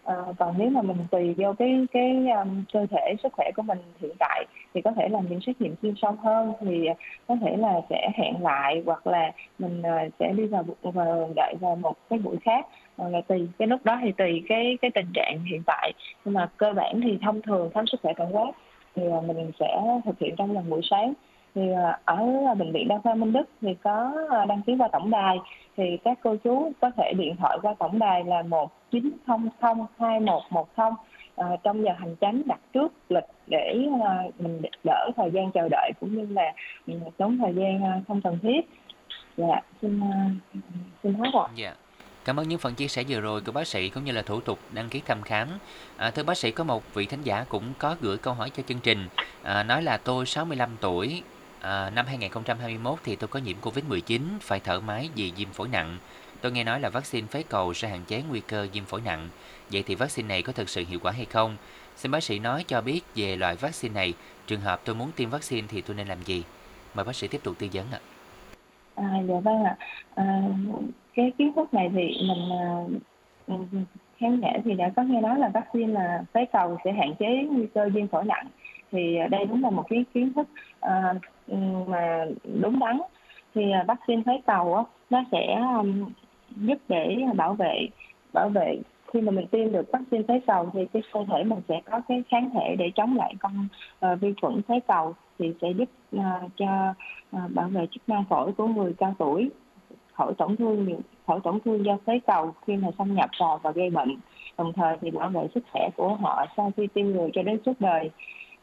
À, 0.04 0.16
còn 0.40 0.56
nếu 0.58 0.70
mà 0.70 0.82
mình 0.82 0.98
tùy 1.12 1.34
vô 1.38 1.54
cái 1.60 1.86
cái 1.92 2.30
um, 2.30 2.63
cơ 2.74 2.86
thể 2.92 3.16
sức 3.24 3.34
khỏe 3.34 3.52
của 3.56 3.62
mình 3.62 3.78
hiện 4.02 4.12
tại 4.20 4.46
thì 4.74 4.82
có 4.82 4.92
thể 4.92 5.10
làm 5.10 5.30
những 5.30 5.40
xét 5.42 5.62
nghiệm 5.62 5.75
chuyên 5.82 5.94
sâu 6.02 6.12
hơn 6.24 6.54
thì 6.62 6.88
có 7.28 7.36
thể 7.42 7.58
là 7.58 7.82
sẽ 7.90 8.10
hẹn 8.16 8.44
lại 8.44 8.84
hoặc 8.86 9.08
là 9.08 9.32
mình 9.60 9.80
uh, 9.80 10.13
sẽ 10.20 10.34
đi 10.38 10.46
vào 10.46 10.66
vào 10.82 11.30
đợi 11.36 11.56
vào 11.62 11.75
một 11.75 11.96
cái 12.10 12.20
buổi 12.20 12.38
khác. 12.42 12.68
Hoặc 12.98 13.10
là 13.10 13.22
tùy 13.22 13.48
cái 13.60 13.68
lúc 13.68 13.80
đó 13.84 14.00
thì 14.02 14.12
tùy 14.12 14.44
cái 14.50 14.78
cái 14.82 14.92
tình 14.92 15.08
trạng 15.13 15.46
hiện 15.46 15.62
tại. 15.66 15.94
Nhưng 16.25 16.34
mà 16.34 16.50
cơ 16.58 16.74
bản 16.74 17.02
thì 17.04 17.18
thông 17.22 17.42
thường 17.42 17.70
khám 17.74 17.88
sức 17.88 18.00
khỏe 18.04 18.13
tổng 18.18 18.36
quát 18.36 18.52
thì 18.95 19.03
à, 19.12 19.21
mình 19.27 19.51
sẽ 19.59 19.81
thực 20.05 20.19
hiện 20.19 20.35
trong 20.35 20.51
lần 20.51 20.69
buổi 20.69 20.81
sáng. 20.83 21.13
Thì 21.55 21.62
à, 21.71 22.00
ở 22.05 22.17
à, 22.47 22.53
bệnh 22.53 22.71
viện 22.71 22.88
đa 22.88 23.00
khoa 23.03 23.15
Minh 23.15 23.33
Đức 23.33 23.50
thì 23.62 23.75
có 23.83 24.13
đăng 24.47 24.62
ký 24.62 24.75
qua 24.79 24.88
tổng 24.91 25.09
đài. 25.09 25.38
Thì 25.77 25.97
các 26.03 26.19
cô 26.23 26.35
chú 26.43 26.71
có 26.81 26.91
thể 26.97 27.13
điện 27.17 27.35
thoại 27.39 27.57
qua 27.62 27.75
tổng 27.79 28.00
đài 28.00 28.23
là 28.23 28.41
một 28.41 28.71
chín 28.91 29.12
không 29.27 29.50
không 29.62 29.85
hai 30.00 30.19
một 30.19 30.41
một 30.50 30.75
không. 30.75 30.93
Trong 31.63 31.83
giờ 31.83 31.91
hành 31.97 32.15
chánh 32.21 32.41
đặt 32.45 32.59
trước 32.73 32.93
lịch 33.09 33.23
để 33.47 33.88
mình 34.39 34.62
đỡ 34.83 35.09
thời 35.15 35.31
gian 35.31 35.51
chờ 35.51 35.67
đợi 35.71 35.91
cũng 36.00 36.15
như 36.15 36.27
là 36.33 36.53
ừ, 36.88 36.93
tốn 37.17 37.38
thời 37.38 37.53
gian 37.53 38.01
không 38.07 38.21
cần 38.21 38.39
thiết. 38.41 38.69
Dạ 39.38 39.62
xin 39.81 40.01
xin 41.03 41.13
hết 41.13 41.29
ạ. 41.33 41.47
Dạ. 41.55 41.73
Cảm 42.25 42.39
ơn 42.39 42.50
những 42.50 42.60
phần 42.60 42.75
chia 42.75 42.88
sẻ 42.88 43.03
vừa 43.08 43.20
rồi 43.20 43.42
của 43.42 43.51
bác 43.51 43.68
sĩ 43.68 43.89
cũng 43.89 44.06
như 44.06 44.12
là 44.12 44.22
thủ 44.22 44.42
tục 44.42 44.60
đăng 44.72 44.89
ký 44.89 45.01
thăm 45.06 45.22
khám. 45.22 45.48
À, 45.98 46.12
thưa 46.12 46.24
bác 46.24 46.38
sĩ, 46.38 46.51
có 46.51 46.63
một 46.63 46.94
vị 46.94 47.06
thính 47.06 47.22
giả 47.24 47.46
cũng 47.50 47.74
có 47.80 47.96
gửi 48.01 48.18
câu 48.18 48.34
hỏi 48.34 48.50
cho 48.50 48.63
chương 48.68 48.80
trình. 48.80 49.08
À, 49.44 49.63
nói 49.63 49.84
là 49.84 49.98
tôi 49.98 50.25
65 50.25 50.70
tuổi, 50.82 51.22
à, 51.62 51.89
năm 51.89 52.06
2021 52.06 53.00
thì 53.03 53.15
tôi 53.15 53.27
có 53.27 53.39
nhiễm 53.39 53.58
Covid-19, 53.62 54.22
phải 54.42 54.60
thở 54.60 54.80
máy 54.80 55.10
vì 55.15 55.32
viêm 55.36 55.50
phổi 55.50 55.68
nặng. 55.68 55.98
Tôi 56.42 56.51
nghe 56.51 56.63
nói 56.63 56.80
là 56.80 56.89
vaccine 56.89 57.27
phế 57.27 57.44
cầu 57.44 57.74
sẽ 57.74 57.88
hạn 57.88 58.03
chế 58.08 58.24
nguy 58.30 58.39
cơ 58.39 58.68
viêm 58.74 58.86
phổi 58.86 59.01
nặng. 59.01 59.30
Vậy 59.72 59.84
thì 59.84 59.96
vaccine 59.96 60.27
này 60.27 60.42
có 60.42 60.53
thực 60.53 60.70
sự 60.70 60.84
hiệu 60.89 61.00
quả 61.03 61.12
hay 61.12 61.25
không? 61.25 61.58
Xin 61.96 62.12
bác 62.12 62.24
sĩ 62.24 62.39
nói 62.39 62.63
cho 62.68 62.82
biết 62.82 63.01
về 63.15 63.36
loại 63.36 63.56
vaccine 63.56 63.94
này. 63.94 64.13
Trường 64.48 64.62
hợp 64.62 64.82
tôi 64.86 64.96
muốn 64.96 65.12
tiêm 65.12 65.30
vaccine 65.30 65.68
thì 65.70 65.82
tôi 65.82 65.96
nên 65.96 66.08
làm 66.08 66.24
gì? 66.24 66.44
Mời 66.94 67.06
bác 67.06 67.15
sĩ 67.15 67.27
tiếp 67.27 67.42
tục 67.44 67.56
tư 67.60 67.68
vấn 67.74 67.92
ạ. 67.92 68.00
À, 68.96 69.22
dạ 69.27 69.36
vâng 69.44 69.63
ạ. 69.63 69.75
À, 70.15 70.42
cái 71.15 71.32
kiến 71.38 71.53
thức 71.53 71.74
này 71.74 71.91
thì 71.96 72.12
mình 72.27 72.50
uh, 73.53 73.88
khán 74.17 74.39
giả 74.41 74.51
thì 74.65 74.74
đã 74.74 74.91
có 74.96 75.03
nghe 75.03 75.22
nói 75.22 75.39
là 75.39 75.50
vaccine 75.53 75.93
là 75.93 76.24
phế 76.34 76.46
cầu 76.46 76.77
sẽ 76.84 76.91
hạn 76.91 77.13
chế 77.20 77.48
nguy 77.51 77.67
cơ 77.74 77.89
viêm 77.93 78.08
phổi 78.08 78.25
nặng. 78.25 78.48
Thì 78.91 79.15
à, 79.15 79.27
đây 79.27 79.46
đúng 79.46 79.63
là 79.63 79.70
một 79.70 79.84
cái 79.89 80.05
kiến 80.13 80.34
thức 80.34 80.48
uh, 80.86 81.88
mà 81.88 82.25
đúng 82.62 82.79
đắn. 82.79 83.01
Thì 83.55 83.72
à, 83.72 83.84
vaccine 83.88 84.22
phế 84.25 84.41
cầu 84.46 84.75
á, 84.75 84.84
nó 85.10 85.24
sẽ 85.32 85.62
um, 85.79 86.05
giúp 86.55 86.77
để 86.88 87.17
bảo 87.36 87.53
vệ 87.53 87.88
bảo 88.34 88.50
vệ 88.50 88.77
khi 89.13 89.22
mà 89.22 89.32
mình 89.32 89.48
tiêm 89.48 89.72
được 89.72 89.91
vaccine 89.91 90.24
phế 90.27 90.39
cầu 90.48 90.70
thì 90.74 90.86
cái 90.93 91.01
cơ 91.13 91.20
thể 91.27 91.43
mình 91.43 91.60
sẽ 91.67 91.82
có 91.91 92.01
cái 92.08 92.24
kháng 92.29 92.50
thể 92.53 92.75
để 92.79 92.91
chống 92.96 93.17
lại 93.17 93.34
con 93.39 93.67
uh, 94.05 94.22
vi 94.22 94.34
khuẩn 94.41 94.62
phế 94.62 94.79
cầu 94.88 95.13
thì 95.39 95.53
sẽ 95.62 95.72
giúp 95.72 95.89
uh, 96.17 96.22
cho 96.55 96.93
uh, 97.38 97.51
bảo 97.53 97.67
vệ 97.67 97.88
chức 97.91 98.10
năng 98.10 98.25
phổi 98.29 98.51
của 98.53 98.67
người 98.67 98.93
cao 98.98 99.15
tuổi 99.20 99.50
khỏi 100.13 100.34
tổn 100.38 100.55
thương 100.55 101.01
khỏi 101.27 101.39
tổn 101.43 101.60
thương 101.65 101.86
do 101.86 101.98
phế 102.05 102.20
cầu 102.27 102.53
khi 102.67 102.75
mà 102.75 102.88
xâm 102.98 103.15
nhập 103.15 103.29
vào 103.39 103.60
và 103.63 103.72
gây 103.72 103.89
bệnh. 103.89 104.15
Đồng 104.58 104.74
thời 104.74 104.98
thì 105.01 105.12
bảo 105.12 105.29
vệ 105.29 105.48
sức 105.55 105.63
khỏe 105.72 105.89
của 105.98 106.15
họ 106.15 106.45
sau 106.58 106.71
khi 106.78 106.88
tiêm 106.88 107.06
ngừa 107.06 107.28
cho 107.34 107.43
đến 107.43 107.60
suốt 107.65 107.73
đời. 107.80 108.10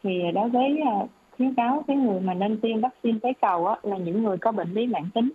Thì 0.03 0.23
đối 0.35 0.49
với 0.49 0.81
à, 0.87 0.95
khuyến 1.37 1.55
cáo 1.55 1.85
cái 1.87 1.97
người 1.97 2.21
mà 2.21 2.35
nên 2.35 2.61
tiêm 2.61 2.81
vaccine 2.81 3.19
phế 3.23 3.33
cầu 3.41 3.67
á, 3.67 3.77
là 3.83 3.97
những 3.97 4.23
người 4.23 4.37
có 4.37 4.53
bệnh 4.53 4.73
lý 4.73 4.87
mãn 4.87 5.11
tính 5.15 5.31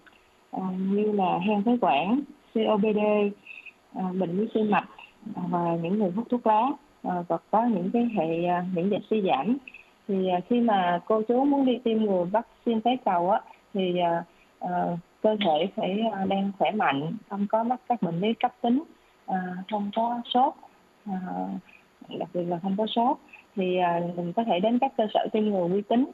à, 0.52 0.62
như 0.78 1.12
là 1.12 1.40
hen 1.40 1.64
phế 1.64 1.78
quản 1.82 2.22
COPD 2.54 3.00
à, 3.94 4.04
bệnh 4.20 4.38
lý 4.38 4.48
tim 4.54 4.72
mạch 4.72 4.88
à, 5.36 5.42
và 5.50 5.76
những 5.82 6.00
người 6.00 6.12
hút 6.12 6.26
thuốc 6.30 6.48
lá 6.48 6.62
à, 7.04 7.24
và 7.28 7.38
có 7.52 7.64
những 7.64 7.90
cái 7.94 8.10
hệ 8.18 8.46
à, 8.46 8.66
miễn 8.74 8.90
dịch 8.90 9.02
suy 9.10 9.22
giảm. 9.22 9.58
Thì 10.08 10.30
à, 10.30 10.40
khi 10.50 10.62
mà 10.62 11.02
cô 11.06 11.22
chú 11.22 11.44
muốn 11.44 11.66
đi 11.66 11.78
tiêm 11.84 11.98
ngừa 11.98 12.24
vaccine 12.24 12.80
phế 12.86 12.98
cầu 13.06 13.30
á 13.30 13.42
thì 13.74 14.00
à, 14.00 14.24
à, 14.60 14.98
cơ 15.26 15.36
thể 15.46 15.68
phải 15.76 16.00
ờ, 16.12 16.26
đang 16.26 16.52
khỏe 16.60 16.72
mạnh, 16.72 17.12
không 17.30 17.48
có 17.50 17.64
mắc 17.64 17.80
các 17.90 18.02
bệnh 18.02 18.20
lý 18.20 18.34
cấp 18.34 18.52
tính 18.62 18.84
ờ, 19.26 19.38
không 19.72 19.92
có 19.96 20.22
sốt 20.34 20.54
ờ, 21.06 21.14
đặc 22.20 22.30
biệt 22.34 22.44
là 22.44 22.60
không 22.62 22.76
có 22.78 22.86
sốt 22.88 23.18
thì 23.56 23.78
mình 24.16 24.34
có 24.34 24.44
thể 24.44 24.60
đến 24.60 24.80
các 24.80 24.92
cơ 24.98 25.08
sở 25.14 25.28
tiêm 25.34 25.44
ngừa 25.44 25.68
uy 25.72 25.82
tín 25.82 26.06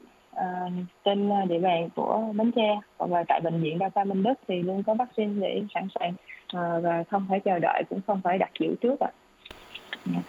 trên 1.05 1.29
địa 1.49 1.59
bàn 1.59 1.89
của 1.95 2.23
Bến 2.35 2.51
Tre 2.51 2.79
hoặc 2.97 3.11
là 3.11 3.23
tại 3.27 3.41
bệnh 3.41 3.61
viện 3.61 3.79
Đa 3.79 3.89
khoa 3.89 4.03
Minh 4.03 4.23
Đức 4.23 4.33
thì 4.47 4.63
luôn 4.63 4.83
có 4.83 4.93
vaccine 4.93 5.33
để 5.41 5.63
sẵn 5.73 5.87
sàng 5.99 6.13
và 6.83 7.03
không 7.09 7.25
phải 7.29 7.39
chờ 7.39 7.59
đợi, 7.59 7.83
cũng 7.89 7.99
không 8.07 8.21
phải 8.23 8.37
đặt 8.37 8.51
giữ 8.59 8.75
trước 8.81 8.99
ạ. 8.99 9.11
À. 10.13 10.21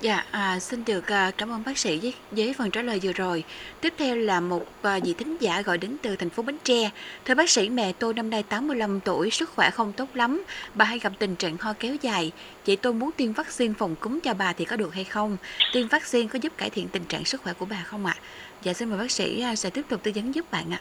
Dạ, 0.00 0.24
à, 0.30 0.58
xin 0.58 0.84
được 0.86 1.06
à, 1.06 1.30
cảm 1.38 1.50
ơn 1.50 1.62
bác 1.66 1.78
sĩ 1.78 1.98
với, 2.02 2.14
với 2.30 2.54
phần 2.58 2.70
trả 2.70 2.82
lời 2.82 3.00
vừa 3.02 3.12
rồi. 3.12 3.44
Tiếp 3.80 3.92
theo 3.98 4.16
là 4.16 4.40
một 4.40 4.62
à, 4.82 4.98
vị 5.04 5.14
thính 5.18 5.36
giả 5.40 5.62
gọi 5.62 5.78
đến 5.78 5.96
từ 6.02 6.16
thành 6.16 6.30
phố 6.30 6.42
Bến 6.42 6.56
Tre. 6.64 6.90
Thưa 7.24 7.34
bác 7.34 7.50
sĩ, 7.50 7.68
mẹ 7.68 7.92
tôi 7.98 8.14
năm 8.14 8.30
nay 8.30 8.42
85 8.42 9.00
tuổi, 9.04 9.30
sức 9.30 9.50
khỏe 9.50 9.70
không 9.70 9.92
tốt 9.92 10.08
lắm. 10.14 10.42
Bà 10.74 10.84
hay 10.84 10.98
gặp 10.98 11.12
tình 11.18 11.34
trạng 11.36 11.56
ho 11.60 11.72
kéo 11.80 11.96
dài. 12.02 12.32
Vậy 12.66 12.76
tôi 12.82 12.94
muốn 12.94 13.10
tiêm 13.16 13.32
vaccine 13.32 13.74
phòng 13.78 13.94
cúm 14.00 14.20
cho 14.22 14.34
bà 14.34 14.52
thì 14.52 14.64
có 14.64 14.76
được 14.76 14.94
hay 14.94 15.04
không? 15.04 15.36
Tiêm 15.72 15.88
vaccine 15.88 16.28
có 16.28 16.38
giúp 16.42 16.52
cải 16.56 16.70
thiện 16.70 16.88
tình 16.88 17.04
trạng 17.08 17.24
sức 17.24 17.42
khỏe 17.42 17.52
của 17.52 17.66
bà 17.70 17.82
không 17.84 18.06
ạ? 18.06 18.14
Dạ, 18.62 18.72
xin 18.72 18.88
mời 18.88 18.98
bác 18.98 19.10
sĩ 19.10 19.42
à, 19.42 19.54
sẽ 19.54 19.70
tiếp 19.70 19.82
tục 19.88 20.00
tư 20.02 20.10
vấn 20.14 20.34
giúp 20.34 20.44
bạn 20.52 20.64
ạ. 20.70 20.80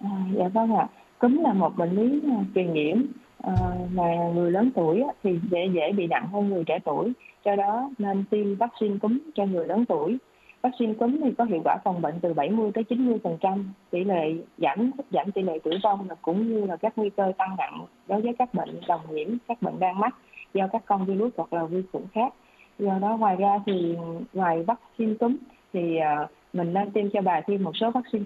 À, 0.00 0.10
dạ 0.38 0.48
vâng 0.48 0.76
ạ. 0.76 0.86
Cúm 1.18 1.42
là 1.42 1.52
một 1.52 1.76
bệnh 1.76 1.96
lý 1.96 2.20
à, 2.30 2.36
truyền 2.54 2.74
nhiễm 2.74 3.02
à, 3.42 3.52
mà 3.94 4.04
người 4.34 4.50
lớn 4.50 4.70
tuổi 4.74 5.02
thì 5.22 5.30
dễ 5.50 5.58
dễ 5.74 5.92
bị 5.96 6.06
nặng 6.06 6.28
hơn 6.32 6.48
người 6.48 6.64
trẻ 6.66 6.78
tuổi 6.84 7.12
do 7.44 7.56
đó 7.56 7.90
nên 7.98 8.24
tiêm 8.30 8.54
vaccine 8.54 8.98
cúm 8.98 9.18
cho 9.34 9.46
người 9.46 9.66
lớn 9.66 9.84
tuổi. 9.88 10.18
Vaccine 10.62 10.94
cúm 10.94 11.20
thì 11.24 11.30
có 11.38 11.44
hiệu 11.44 11.60
quả 11.64 11.76
phòng 11.84 12.02
bệnh 12.02 12.20
từ 12.20 12.34
70 12.34 12.70
tới 12.74 12.84
90 12.84 13.18
phần 13.24 13.38
trăm, 13.40 13.72
tỷ 13.90 14.04
lệ 14.04 14.34
giảm 14.58 14.90
giảm 15.12 15.32
tỷ 15.32 15.42
lệ 15.42 15.58
tử 15.64 15.70
vong 15.82 16.08
là 16.08 16.14
cũng 16.22 16.48
như 16.48 16.66
là 16.66 16.76
các 16.76 16.92
nguy 16.96 17.10
cơ 17.10 17.32
tăng 17.38 17.56
nặng 17.58 17.86
đối 18.08 18.20
với 18.20 18.32
các 18.38 18.54
bệnh 18.54 18.80
đồng 18.88 19.00
nhiễm, 19.10 19.28
các 19.48 19.62
bệnh 19.62 19.78
đang 19.78 19.98
mắc 19.98 20.14
do 20.54 20.68
các 20.72 20.82
con 20.86 21.06
virus 21.06 21.32
hoặc 21.36 21.52
là 21.52 21.64
vi 21.64 21.82
khuẩn 21.92 22.04
khác. 22.12 22.34
Do 22.78 22.98
đó 22.98 23.16
ngoài 23.16 23.36
ra 23.36 23.58
thì 23.66 23.96
ngoài 24.32 24.62
vaccine 24.62 25.14
cúm 25.20 25.36
thì 25.72 25.96
à, 25.96 26.28
mình 26.52 26.72
nên 26.72 26.90
tiêm 26.90 27.10
cho 27.10 27.22
bà 27.22 27.40
thêm 27.46 27.64
một 27.64 27.72
số 27.74 27.90
vaccine 27.90 28.24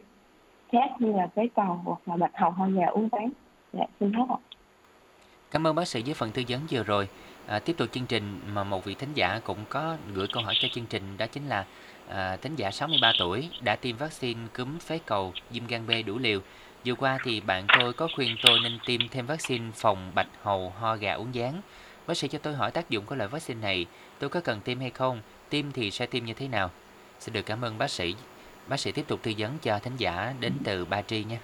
khác 0.73 0.91
như 0.99 1.13
là 1.13 1.27
phế 1.37 1.49
cầu 1.57 1.81
hoặc 1.85 2.01
là 2.07 2.17
bạch 2.17 2.33
hầu 2.35 2.51
ho 2.51 2.69
gà 2.69 2.87
uống 2.87 3.09
ván. 3.09 3.31
Dạ 3.73 3.85
xin 4.01 4.13
hết 4.13 4.25
ạ. 4.29 4.39
Cảm 5.51 5.67
ơn 5.67 5.75
bác 5.75 5.89
sĩ 5.89 6.03
với 6.03 6.15
phần 6.15 6.31
tư 6.35 6.43
vấn 6.49 6.61
vừa 6.71 6.83
rồi. 6.83 7.09
À, 7.49 7.59
tiếp 7.59 7.77
tục 7.77 7.89
chương 7.93 8.07
trình 8.07 8.41
mà 8.55 8.65
một 8.65 8.85
vị 8.85 8.95
thính 8.95 9.15
giả 9.15 9.41
cũng 9.45 9.59
có 9.69 9.97
gửi 10.15 10.27
câu 10.33 10.43
hỏi 10.43 10.55
cho 10.61 10.69
chương 10.73 10.87
trình 10.87 11.03
đó 11.19 11.27
chính 11.27 11.49
là 11.49 11.65
à, 12.09 12.37
thính 12.37 12.57
giả 12.57 12.71
63 12.71 13.13
tuổi 13.19 13.49
đã 13.65 13.77
tiêm 13.77 13.97
vaccine 13.97 14.41
cúm 14.57 14.79
phế 14.79 14.99
cầu 15.07 15.33
viêm 15.51 15.67
gan 15.67 15.87
B 15.87 15.91
đủ 16.07 16.19
liều. 16.19 16.41
Vừa 16.87 16.95
qua 16.95 17.19
thì 17.25 17.41
bạn 17.41 17.67
tôi 17.79 17.93
có 17.93 18.09
khuyên 18.17 18.37
tôi 18.43 18.59
nên 18.63 18.79
tiêm 18.87 19.01
thêm 19.11 19.27
vaccine 19.27 19.71
phòng 19.75 20.13
bạch 20.15 20.27
hầu 20.43 20.71
ho 20.71 20.97
gà 20.97 21.13
uống 21.13 21.35
gián. 21.35 21.61
Bác 22.07 22.17
sĩ 22.17 22.29
cho 22.29 22.39
tôi 22.39 22.55
hỏi 22.55 22.71
tác 22.71 22.91
dụng 22.91 23.05
của 23.07 23.15
loại 23.15 23.29
vaccine 23.29 23.61
này, 23.61 23.87
tôi 24.19 24.31
có 24.31 24.41
cần 24.41 24.61
tiêm 24.61 24.81
hay 24.81 24.91
không? 24.91 25.21
Tiêm 25.51 25.73
thì 25.73 25.91
sẽ 25.91 26.07
tiêm 26.07 26.25
như 26.25 26.35
thế 26.35 26.49
nào? 26.49 26.71
Xin 27.19 27.33
được 27.33 27.47
cảm 27.47 27.65
ơn 27.65 27.79
bác 27.79 27.91
sĩ. 27.91 28.15
Bác 28.69 28.81
sĩ 28.81 28.93
tiếp 28.93 29.05
tục 29.09 29.21
tư 29.23 29.33
vấn 29.39 29.51
cho 29.63 29.79
thính 29.79 29.97
giả 29.99 30.35
đến 30.41 30.53
từ 30.65 30.85
Ba 30.85 31.03
Tri 31.03 31.25
nha. 31.25 31.39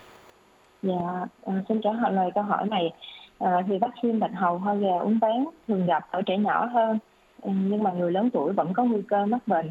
Dạ, 0.82 1.26
à, 1.46 1.62
xin 1.68 1.80
trả 1.84 1.90
lời 2.10 2.30
câu 2.34 2.44
hỏi 2.44 2.68
này 2.68 2.90
à, 3.38 3.62
thì 3.66 3.78
vaccine 3.78 4.18
bạch 4.18 4.34
hầu 4.34 4.58
ho 4.58 4.74
gà 4.74 4.98
uống 4.98 5.18
ván 5.18 5.44
thường 5.68 5.86
gặp 5.86 6.06
ở 6.10 6.22
trẻ 6.22 6.36
nhỏ 6.36 6.66
hơn. 6.66 6.98
Ừ, 7.42 7.50
nhưng 7.68 7.82
mà 7.82 7.92
người 7.92 8.12
lớn 8.12 8.30
tuổi 8.30 8.52
vẫn 8.52 8.72
có 8.72 8.84
nguy 8.84 9.02
cơ 9.08 9.26
mắc 9.26 9.48
bệnh. 9.48 9.70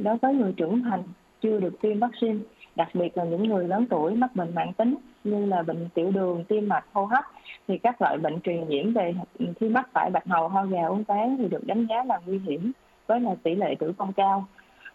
Đối 0.00 0.16
với 0.16 0.34
người 0.34 0.52
trưởng 0.52 0.82
thành 0.82 1.02
chưa 1.40 1.60
được 1.60 1.80
tiêm 1.80 1.98
vaccine 1.98 2.38
đặc 2.76 2.88
biệt 2.94 3.16
là 3.16 3.24
những 3.24 3.48
người 3.48 3.68
lớn 3.68 3.86
tuổi 3.90 4.14
mắc 4.14 4.36
bệnh 4.36 4.54
mãn 4.54 4.72
tính 4.72 4.94
như 5.24 5.46
là 5.46 5.62
bệnh 5.62 5.88
tiểu 5.94 6.10
đường 6.10 6.44
tim 6.44 6.68
mạch 6.68 6.84
hô 6.92 7.04
hấp 7.04 7.24
thì 7.68 7.78
các 7.78 8.02
loại 8.02 8.18
bệnh 8.18 8.40
truyền 8.40 8.68
nhiễm 8.68 8.92
về 8.92 9.14
khi 9.60 9.68
mắc 9.68 9.88
phải 9.92 10.10
bạch 10.10 10.26
hầu 10.26 10.48
ho 10.48 10.64
gà 10.64 10.86
uống 10.86 11.04
ván 11.04 11.36
thì 11.38 11.48
được 11.48 11.66
đánh 11.66 11.86
giá 11.86 12.04
là 12.04 12.20
nguy 12.26 12.38
hiểm 12.38 12.72
với 13.06 13.20
là 13.20 13.34
tỷ 13.42 13.54
lệ 13.54 13.74
tử 13.78 13.92
vong 13.96 14.12
cao. 14.12 14.44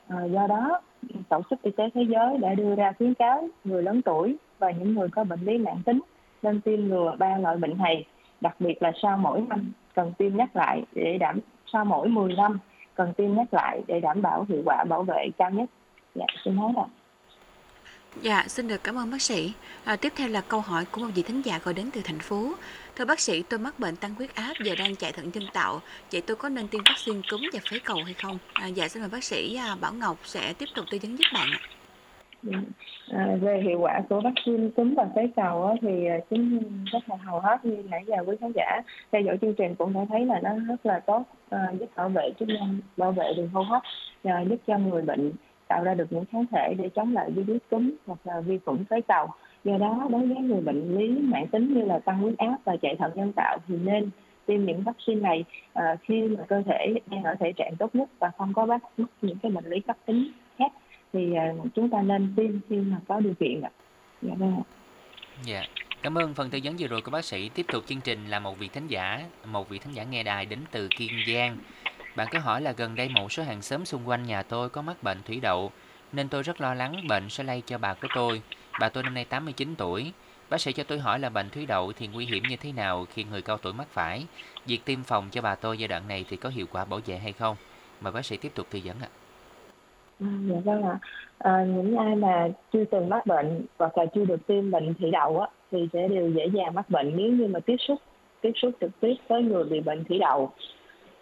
À, 0.07 0.23
do 0.23 0.47
đó 0.47 0.81
tổ 1.29 1.41
chức 1.49 1.61
y 1.61 1.71
tế 1.71 1.89
thế 1.93 2.01
giới 2.09 2.37
đã 2.37 2.53
đưa 2.53 2.75
ra 2.75 2.91
khuyến 2.97 3.13
cáo 3.13 3.47
người 3.63 3.83
lớn 3.83 4.01
tuổi 4.01 4.35
và 4.59 4.71
những 4.71 4.93
người 4.93 5.09
có 5.09 5.23
bệnh 5.23 5.39
lý 5.39 5.57
mãn 5.57 5.83
tính 5.85 5.99
nên 6.47 6.61
tiêm 6.61 6.87
ngừa 6.87 7.15
ba 7.19 7.37
loại 7.37 7.57
bệnh 7.57 7.77
này 7.77 8.05
đặc 8.41 8.55
biệt 8.59 8.81
là 8.81 8.91
sau 9.01 9.17
mỗi 9.17 9.41
năm 9.41 9.71
cần 9.95 10.13
tiêm 10.17 10.37
nhắc 10.37 10.55
lại 10.55 10.83
để 10.93 11.17
đảm 11.17 11.39
sau 11.73 11.85
mỗi 11.85 12.07
10 12.09 12.33
năm 12.33 12.59
cần 12.95 13.13
tiêm 13.17 13.35
nhắc 13.35 13.53
lại 13.53 13.81
để 13.87 13.99
đảm 13.99 14.21
bảo 14.21 14.45
hiệu 14.49 14.61
quả 14.65 14.83
bảo 14.83 15.03
vệ 15.03 15.29
cao 15.37 15.51
nhất. 15.51 15.69
Dạ, 16.15 16.25
xin 16.45 16.57
hết 16.57 16.73
ạ. 16.77 16.87
Dạ, 18.21 18.43
xin 18.47 18.67
được 18.67 18.83
cảm 18.83 18.97
ơn 18.97 19.11
bác 19.11 19.21
sĩ. 19.21 19.53
À, 19.83 19.95
tiếp 19.95 20.13
theo 20.15 20.27
là 20.27 20.41
câu 20.41 20.61
hỏi 20.61 20.85
của 20.91 21.01
một 21.01 21.07
vị 21.15 21.23
thính 21.23 21.41
giả 21.41 21.59
gọi 21.63 21.73
đến 21.73 21.89
từ 21.93 22.01
thành 22.03 22.19
phố. 22.19 22.53
Thưa 22.95 23.05
bác 23.05 23.19
sĩ, 23.19 23.43
tôi 23.43 23.59
mắc 23.59 23.79
bệnh 23.79 23.95
tăng 23.95 24.15
huyết 24.15 24.35
áp 24.35 24.53
giờ 24.63 24.75
đang 24.75 24.95
chạy 24.95 25.11
thận 25.11 25.31
nhân 25.33 25.43
tạo. 25.53 25.81
Vậy 26.11 26.21
tôi 26.21 26.37
có 26.37 26.49
nên 26.49 26.67
tiêm 26.67 26.81
vaccine 26.85 27.21
cúm 27.31 27.41
và 27.53 27.59
phế 27.71 27.79
cầu 27.79 27.97
hay 28.05 28.13
không? 28.13 28.37
À, 28.53 28.67
dạ, 28.67 28.87
xin 28.87 29.01
mời 29.01 29.09
bác 29.09 29.23
sĩ 29.23 29.55
à, 29.55 29.75
Bảo 29.81 29.93
Ngọc 29.93 30.17
sẽ 30.23 30.53
tiếp 30.53 30.69
tục 30.75 30.85
tư 30.91 30.97
vấn 31.01 31.17
giúp 31.17 31.25
bạn. 31.33 31.49
À, 33.11 33.35
về 33.41 33.61
hiệu 33.61 33.79
quả 33.79 34.01
của 34.09 34.21
vaccine 34.21 34.69
cúm 34.75 34.93
và 34.93 35.05
phế 35.15 35.29
cầu 35.35 35.65
á, 35.65 35.73
thì 35.81 36.05
à, 36.05 36.17
chính 36.29 36.59
rất 36.85 37.09
là 37.09 37.15
hầu 37.15 37.39
hết 37.39 37.65
như 37.65 37.83
nãy 37.89 38.03
giờ 38.07 38.15
quý 38.25 38.35
khán 38.41 38.51
giả 38.55 38.81
theo 39.11 39.21
dõi 39.21 39.37
chương 39.41 39.53
trình 39.53 39.75
cũng 39.75 39.93
đã 39.93 40.05
thấy 40.09 40.25
là 40.25 40.39
nó 40.43 40.49
rất 40.67 40.85
là 40.85 40.99
tốt 40.99 41.23
à, 41.49 41.67
giúp 41.79 41.89
bảo 41.95 42.09
vệ 42.09 42.31
chức 42.39 42.47
năng 42.47 42.79
bảo 42.97 43.11
vệ 43.11 43.33
đường 43.37 43.49
hô 43.53 43.61
hấp 43.61 43.81
à, 44.23 44.41
giúp 44.49 44.57
cho 44.67 44.77
người 44.77 45.01
bệnh 45.01 45.31
tạo 45.67 45.83
ra 45.83 45.93
được 45.93 46.07
những 46.09 46.25
kháng 46.25 46.45
thể 46.51 46.73
để 46.77 46.89
chống 46.89 47.13
lại 47.13 47.31
virus 47.31 47.61
cúm 47.69 47.91
hoặc 48.05 48.19
là 48.23 48.39
vi 48.39 48.59
khuẩn 48.65 48.85
phế 48.85 49.01
cầu. 49.01 49.27
Do 49.63 49.77
đó 49.77 50.07
đối 50.09 50.27
với 50.27 50.37
người 50.37 50.61
bệnh 50.61 50.97
lý 50.97 51.07
mạng 51.09 51.47
tính 51.47 51.73
như 51.73 51.85
là 51.85 51.99
tăng 51.99 52.17
huyết 52.17 52.37
áp 52.37 52.57
và 52.63 52.75
chạy 52.81 52.95
thận 52.95 53.11
nhân 53.15 53.31
tạo 53.35 53.57
thì 53.67 53.75
nên 53.83 54.09
tiêm 54.45 54.65
những 54.65 54.81
vaccine 54.81 55.21
này 55.21 55.43
à, 55.73 55.95
khi 56.01 56.21
mà 56.21 56.43
cơ 56.47 56.61
thể 56.65 56.93
đang 57.11 57.23
ở 57.23 57.35
thể 57.39 57.51
trạng 57.51 57.75
tốt 57.79 57.95
nhất 57.95 58.09
và 58.19 58.31
không 58.37 58.53
có 58.53 58.65
bắt 58.65 58.83
mắc 58.97 59.09
những 59.21 59.37
cái 59.43 59.51
bệnh 59.51 59.65
lý 59.65 59.79
cấp 59.79 59.97
tính 60.05 60.27
thì 61.13 61.33
à, 61.33 61.53
chúng 61.75 61.89
ta 61.89 62.01
nên 62.01 62.33
tiêm 62.35 62.51
khi 62.69 62.75
mà 62.75 62.97
có 63.07 63.19
điều 63.19 63.33
kiện 63.39 63.61
ạ. 63.61 63.69
Dạ 64.21 64.33
vâng. 64.37 64.61
Dạ. 65.43 65.63
Cảm 66.01 66.17
ơn 66.17 66.33
phần 66.33 66.49
tư 66.49 66.59
vấn 66.63 66.75
vừa 66.79 66.87
rồi 66.87 67.01
của 67.01 67.11
bác 67.11 67.25
sĩ. 67.25 67.49
Tiếp 67.49 67.65
tục 67.71 67.83
chương 67.87 68.01
trình 68.01 68.29
là 68.29 68.39
một 68.39 68.59
vị 68.59 68.67
thính 68.67 68.87
giả, 68.87 69.25
một 69.45 69.69
vị 69.69 69.79
thính 69.79 69.93
giả 69.93 70.03
nghe 70.03 70.23
đài 70.23 70.45
đến 70.45 70.59
từ 70.71 70.87
Kiên 70.97 71.11
Giang. 71.27 71.57
Bạn 72.15 72.27
có 72.31 72.39
hỏi 72.39 72.61
là 72.61 72.71
gần 72.71 72.95
đây 72.95 73.09
một 73.09 73.31
số 73.31 73.43
hàng 73.43 73.61
xóm 73.61 73.85
xung 73.85 74.07
quanh 74.09 74.23
nhà 74.23 74.43
tôi 74.43 74.69
có 74.69 74.81
mắc 74.81 75.03
bệnh 75.03 75.23
thủy 75.23 75.39
đậu, 75.39 75.71
nên 76.11 76.29
tôi 76.29 76.43
rất 76.43 76.61
lo 76.61 76.73
lắng 76.73 77.07
bệnh 77.07 77.29
sẽ 77.29 77.43
lây 77.43 77.61
cho 77.65 77.77
bà 77.77 77.93
của 77.93 78.07
tôi. 78.15 78.41
Bà 78.79 78.89
tôi 78.89 79.03
năm 79.03 79.13
nay 79.13 79.25
89 79.25 79.75
tuổi. 79.77 80.11
Bác 80.49 80.61
sĩ 80.61 80.73
cho 80.73 80.83
tôi 80.83 80.99
hỏi 80.99 81.19
là 81.19 81.29
bệnh 81.29 81.49
thủy 81.49 81.65
đậu 81.65 81.93
thì 81.93 82.07
nguy 82.07 82.25
hiểm 82.25 82.43
như 82.49 82.55
thế 82.55 82.71
nào 82.71 83.05
khi 83.13 83.23
người 83.23 83.41
cao 83.41 83.57
tuổi 83.57 83.73
mắc 83.73 83.87
phải? 83.91 84.25
Việc 84.65 84.85
tiêm 84.85 85.03
phòng 85.03 85.29
cho 85.31 85.41
bà 85.41 85.55
tôi 85.55 85.77
giai 85.77 85.87
đoạn 85.87 86.07
này 86.07 86.25
thì 86.29 86.37
có 86.37 86.49
hiệu 86.49 86.65
quả 86.71 86.85
bảo 86.85 86.99
vệ 87.05 87.17
hay 87.17 87.33
không? 87.33 87.55
Mời 88.01 88.13
bác 88.13 88.25
sĩ 88.25 88.37
tiếp 88.37 88.51
tục 88.55 88.67
tư 88.69 88.79
vấn 88.83 88.99
ạ. 88.99 89.07
À, 89.11 89.26
dạ 90.19 90.59
vâng 90.65 90.83
ạ. 90.83 90.99
À, 91.37 91.65
những 91.67 91.97
ai 91.97 92.15
mà 92.15 92.47
chưa 92.73 92.85
từng 92.85 93.09
mắc 93.09 93.25
bệnh 93.25 93.65
hoặc 93.79 93.97
là 93.97 94.05
chưa 94.05 94.25
được 94.25 94.47
tiêm 94.47 94.71
bệnh 94.71 94.93
thủy 94.93 95.11
đậu 95.11 95.39
á, 95.39 95.47
thì 95.71 95.87
sẽ 95.93 96.07
đều 96.07 96.29
dễ 96.29 96.45
dàng 96.53 96.73
mắc 96.73 96.89
bệnh 96.89 97.13
nếu 97.15 97.31
như 97.31 97.47
mà 97.47 97.59
tiếp 97.59 97.75
xúc 97.79 97.99
tiếp 98.41 98.51
xúc 98.55 98.71
trực 98.81 98.99
tiếp 98.99 99.13
với 99.27 99.43
người 99.43 99.63
bị 99.63 99.79
bệnh 99.79 100.03
thủy 100.03 100.19
đậu. 100.19 100.51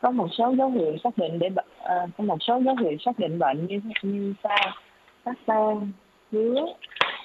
Có 0.01 0.11
một 0.11 0.27
số 0.31 0.55
dấu 0.57 0.69
hiệu 0.69 0.97
xác 1.03 1.17
định 1.17 1.39
để 1.39 1.49
ờ, 1.79 2.07
có 2.17 2.23
một 2.23 2.37
số 2.39 2.61
dấu 2.65 2.75
hiệu 2.75 2.97
xác 3.05 3.19
định 3.19 3.39
bệnh 3.39 3.67
như 3.67 3.81
như 4.03 4.33
sau 4.43 4.71
phát 5.23 5.33
ban 5.47 5.91
ngứa 6.31 6.65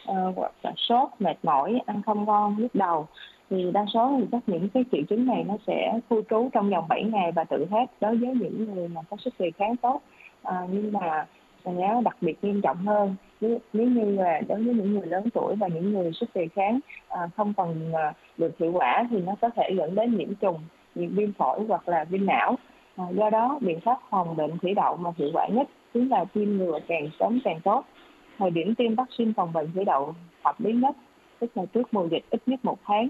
ờ, 0.06 0.32
hoặc 0.36 0.52
là 0.62 0.72
sốt 0.76 1.08
mệt 1.18 1.36
mỏi 1.42 1.80
ăn 1.86 2.02
không 2.06 2.24
ngon 2.24 2.56
nhức 2.58 2.74
đầu. 2.74 3.06
Thì 3.50 3.70
đa 3.72 3.86
số 3.94 4.16
thì 4.18 4.26
các 4.32 4.42
những 4.46 4.68
cái 4.68 4.84
triệu 4.92 5.02
chứng 5.10 5.26
này 5.26 5.44
nó 5.48 5.56
sẽ 5.66 6.00
khu 6.08 6.22
trú 6.30 6.48
trong 6.52 6.70
vòng 6.70 6.88
7 6.88 7.02
ngày 7.02 7.32
và 7.32 7.44
tự 7.44 7.66
hết 7.70 7.86
đối 8.00 8.16
với 8.16 8.34
những 8.40 8.74
người 8.74 8.88
mà 8.88 9.00
có 9.10 9.16
sức 9.16 9.34
đề 9.38 9.50
kháng 9.50 9.76
tốt. 9.76 10.02
À, 10.42 10.66
nhưng 10.70 10.92
mà 10.92 11.26
sẽ 11.64 12.00
đặc 12.04 12.16
biệt 12.20 12.44
nghiêm 12.44 12.60
trọng 12.60 12.76
hơn. 12.76 13.14
Nếu, 13.40 13.58
nếu 13.72 13.86
như 13.86 14.04
là 14.04 14.40
đối 14.48 14.62
với 14.62 14.74
những 14.74 14.92
người 14.92 15.06
lớn 15.06 15.30
tuổi 15.34 15.56
và 15.56 15.68
những 15.68 15.92
người 15.92 16.10
sức 16.12 16.30
đề 16.34 16.48
kháng 16.54 16.80
à, 17.08 17.28
không 17.36 17.54
còn 17.56 17.92
à, 17.92 18.12
được 18.36 18.58
hiệu 18.58 18.72
quả 18.72 19.08
thì 19.10 19.20
nó 19.20 19.34
có 19.40 19.50
thể 19.56 19.70
dẫn 19.76 19.94
đến 19.94 20.16
nhiễm 20.16 20.34
trùng 20.34 20.60
nhiễm 20.94 21.14
viêm 21.14 21.32
phổi 21.32 21.60
hoặc 21.68 21.88
là 21.88 22.04
viêm 22.04 22.26
não. 22.26 22.56
À, 22.96 23.04
do 23.10 23.30
đó 23.30 23.58
biện 23.60 23.80
pháp 23.80 23.98
phòng 24.10 24.36
bệnh 24.36 24.58
thủy 24.58 24.74
đậu 24.74 24.96
mà 24.96 25.10
hiệu 25.16 25.30
quả 25.32 25.46
nhất 25.46 25.68
chính 25.94 26.08
là 26.08 26.24
tiêm 26.24 26.48
ngừa 26.56 26.78
càng 26.88 27.08
sớm 27.18 27.38
càng 27.44 27.60
tốt. 27.64 27.84
Thời 28.38 28.50
điểm 28.50 28.74
tiêm 28.74 28.94
vaccine 28.94 29.32
phòng 29.36 29.52
bệnh 29.52 29.72
thủy 29.74 29.84
đậu 29.84 30.14
hợp 30.44 30.60
lý 30.60 30.72
nhất 30.72 30.96
tức 31.38 31.56
là 31.56 31.66
trước 31.66 31.94
mùa 31.94 32.08
dịch 32.08 32.24
ít 32.30 32.42
nhất 32.46 32.64
một 32.64 32.78
tháng. 32.84 33.08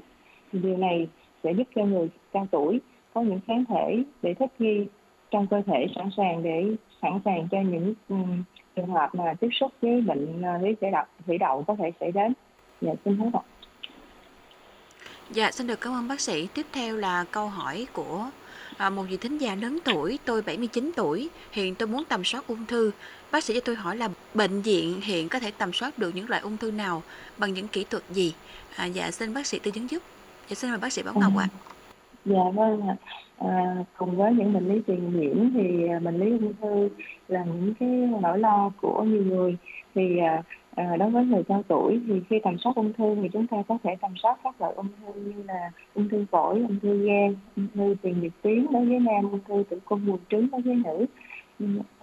Thì 0.53 0.59
điều 0.59 0.77
này 0.77 1.09
sẽ 1.45 1.53
giúp 1.53 1.67
cho 1.75 1.85
người 1.85 2.09
cao 2.33 2.47
tuổi 2.51 2.81
có 3.15 3.21
những 3.21 3.41
kháng 3.47 3.65
thể 3.65 4.03
để 4.23 4.35
thích 4.35 4.51
nghi 4.59 4.87
trong 5.31 5.47
cơ 5.47 5.63
thể 5.67 5.87
sẵn 5.97 6.11
sàng 6.17 6.43
để 6.43 6.65
sẵn 7.03 7.21
sàng 7.25 7.49
cho 7.51 7.59
những 7.61 7.95
um, 8.09 8.43
trường 8.77 8.87
hợp 8.87 9.15
mà 9.15 9.35
tiếp 9.41 9.49
xúc 9.53 9.73
với 9.83 10.01
bệnh 10.01 10.43
lý 10.63 10.75
thủy 10.81 10.91
đậu 10.91 11.05
thủy 11.27 11.39
đậu 11.39 11.65
có 11.67 11.77
thể 11.79 11.93
xảy 12.01 12.13
đến. 12.13 12.33
Dạ 12.81 12.93
xin 13.05 13.17
hết 13.17 13.31
ạ. 13.33 13.43
Dạ, 15.31 15.51
xin 15.51 15.67
được 15.67 15.81
cảm 15.81 15.93
ơn 15.93 16.09
bác 16.09 16.21
sĩ. 16.21 16.49
Tiếp 16.55 16.67
theo 16.73 16.97
là 16.97 17.25
câu 17.31 17.49
hỏi 17.49 17.87
của 17.93 18.31
à, 18.77 18.91
một 18.91 19.03
vị 19.03 19.17
thính 19.17 19.39
giả 19.39 19.55
lớn 19.55 19.79
tuổi, 19.85 20.19
tôi 20.25 20.43
79 20.43 20.91
tuổi, 20.97 21.29
hiện 21.51 21.75
tôi 21.75 21.89
muốn 21.89 22.05
tầm 22.05 22.25
soát 22.25 22.47
ung 22.47 22.67
thư. 22.67 22.91
Bác 23.31 23.45
sĩ 23.45 23.55
cho 23.55 23.61
tôi 23.65 23.77
hỏi 23.77 23.97
là 23.97 24.09
bệnh 24.35 24.63
viện 24.63 25.01
hiện 25.01 25.29
có 25.29 25.39
thể 25.39 25.51
tầm 25.51 25.73
soát 25.73 25.99
được 25.99 26.15
những 26.15 26.29
loại 26.29 26.43
ung 26.43 26.57
thư 26.57 26.71
nào 26.71 27.03
bằng 27.39 27.55
những 27.55 27.69
kỹ 27.69 27.85
thuật 27.91 28.03
gì? 28.11 28.35
À, 28.77 28.87
dạ, 28.87 29.11
xin 29.11 29.35
bác 29.35 29.47
sĩ 29.47 29.59
tư 29.59 29.71
vấn 29.75 29.91
giúp. 29.91 30.03
Dạ, 30.49 30.55
xin 30.55 30.71
mời 30.71 30.79
bác 30.79 30.93
sĩ 30.93 31.03
Bảo 31.03 31.15
Ngọc 31.15 31.33
ạ. 31.39 31.49
À. 31.53 31.80
Dạ 32.25 32.51
vâng 32.55 32.89
ạ. 32.89 32.97
À, 33.39 33.85
cùng 33.97 34.17
với 34.17 34.33
những 34.35 34.53
bệnh 34.53 34.69
lý 34.69 34.81
truyền 34.87 35.21
nhiễm 35.21 35.51
thì 35.55 35.89
à, 35.89 35.99
bệnh 35.99 36.17
lý 36.17 36.31
ung 36.31 36.53
thư 36.61 36.89
là 37.29 37.45
những 37.45 37.75
cái 37.81 37.89
nỗi 38.23 38.39
lo 38.39 38.71
của 38.81 39.03
nhiều 39.03 39.25
người 39.25 39.57
thì 39.95 40.19
à, 40.19 40.43
à, 40.75 40.97
đối 40.97 41.11
với 41.11 41.25
người 41.25 41.43
cao 41.49 41.63
tuổi 41.69 42.01
thì 42.07 42.21
khi 42.31 42.39
tầm 42.45 42.59
soát 42.59 42.73
ung 42.77 42.93
thư 42.93 43.15
thì 43.23 43.29
chúng 43.33 43.47
ta 43.47 43.57
có 43.69 43.79
thể 43.85 43.97
tầm 44.01 44.15
soát 44.23 44.39
các 44.45 44.61
loại 44.61 44.73
ung 44.77 44.89
thư 44.99 45.21
như 45.21 45.43
là 45.47 45.71
ung 45.95 46.09
thư 46.09 46.25
phổi, 46.31 46.55
ung 46.55 46.81
thư 46.83 47.07
gan, 47.07 47.37
ung 47.57 47.67
thư 47.75 47.95
tiền 48.03 48.21
liệt 48.21 48.33
tuyến 48.43 48.67
đối 48.73 48.87
với 48.87 48.99
nam, 48.99 49.31
ung 49.31 49.41
thư 49.49 49.63
tử 49.71 49.79
cung 49.85 50.07
buồng 50.07 50.19
trứng 50.31 50.51
đối 50.51 50.61
với 50.61 50.75
nữ, 50.75 51.07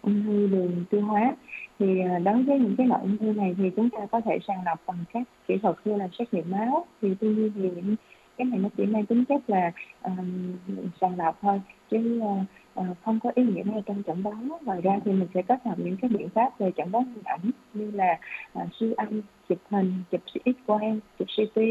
ung 0.01 0.23
thư 0.25 0.47
đường 0.47 0.85
tiêu 0.89 1.01
hóa 1.01 1.35
thì 1.79 1.99
à, 2.01 2.19
đối 2.19 2.43
với 2.43 2.59
những 2.59 2.75
cái 2.77 2.87
loại 2.87 3.01
ung 3.01 3.17
thư 3.17 3.33
này 3.33 3.55
thì 3.57 3.69
chúng 3.75 3.89
ta 3.89 3.99
có 4.11 4.21
thể 4.21 4.39
sàng 4.47 4.63
lọc 4.65 4.79
bằng 4.87 4.97
các 5.13 5.23
kỹ 5.47 5.57
thuật 5.57 5.75
như 5.85 5.95
là 5.95 6.07
xét 6.19 6.33
nghiệm 6.33 6.51
máu 6.51 6.85
thì 7.01 7.15
tuy 7.19 7.27
nhiên 7.27 7.51
thì 7.55 7.69
những 7.75 7.95
cái 8.37 8.45
này 8.45 8.59
nó 8.59 8.69
chỉ 8.77 8.85
mang 8.85 9.05
tính 9.05 9.25
chất 9.25 9.49
là 9.49 9.71
um, 10.03 10.55
sàng 11.01 11.17
lọc 11.17 11.37
thôi 11.41 11.61
chứ 11.91 12.21
uh, 12.23 12.41
uh, 12.79 12.97
không 13.03 13.19
có 13.23 13.31
ý 13.35 13.43
nghĩa 13.43 13.63
ngay 13.65 13.83
trong 13.85 14.03
chẩn 14.07 14.23
đoán 14.23 14.49
ngoài 14.65 14.81
ra 14.81 14.99
thì 15.05 15.11
mình 15.11 15.27
sẽ 15.33 15.41
kết 15.41 15.65
hợp 15.65 15.75
những 15.79 15.97
cái 15.97 16.09
biện 16.09 16.29
pháp 16.29 16.59
về 16.59 16.71
chẩn 16.77 16.91
đoán 16.91 17.05
hình 17.05 17.23
ảnh 17.23 17.51
như 17.73 17.91
là 17.91 18.19
uh, 18.61 18.67
siêu 18.79 18.93
âm 18.97 19.21
chụp 19.49 19.57
hình 19.69 19.93
chụp 20.11 20.21
x 20.45 20.49
quang 20.65 20.99
chụp 21.19 21.27
ct 21.37 21.61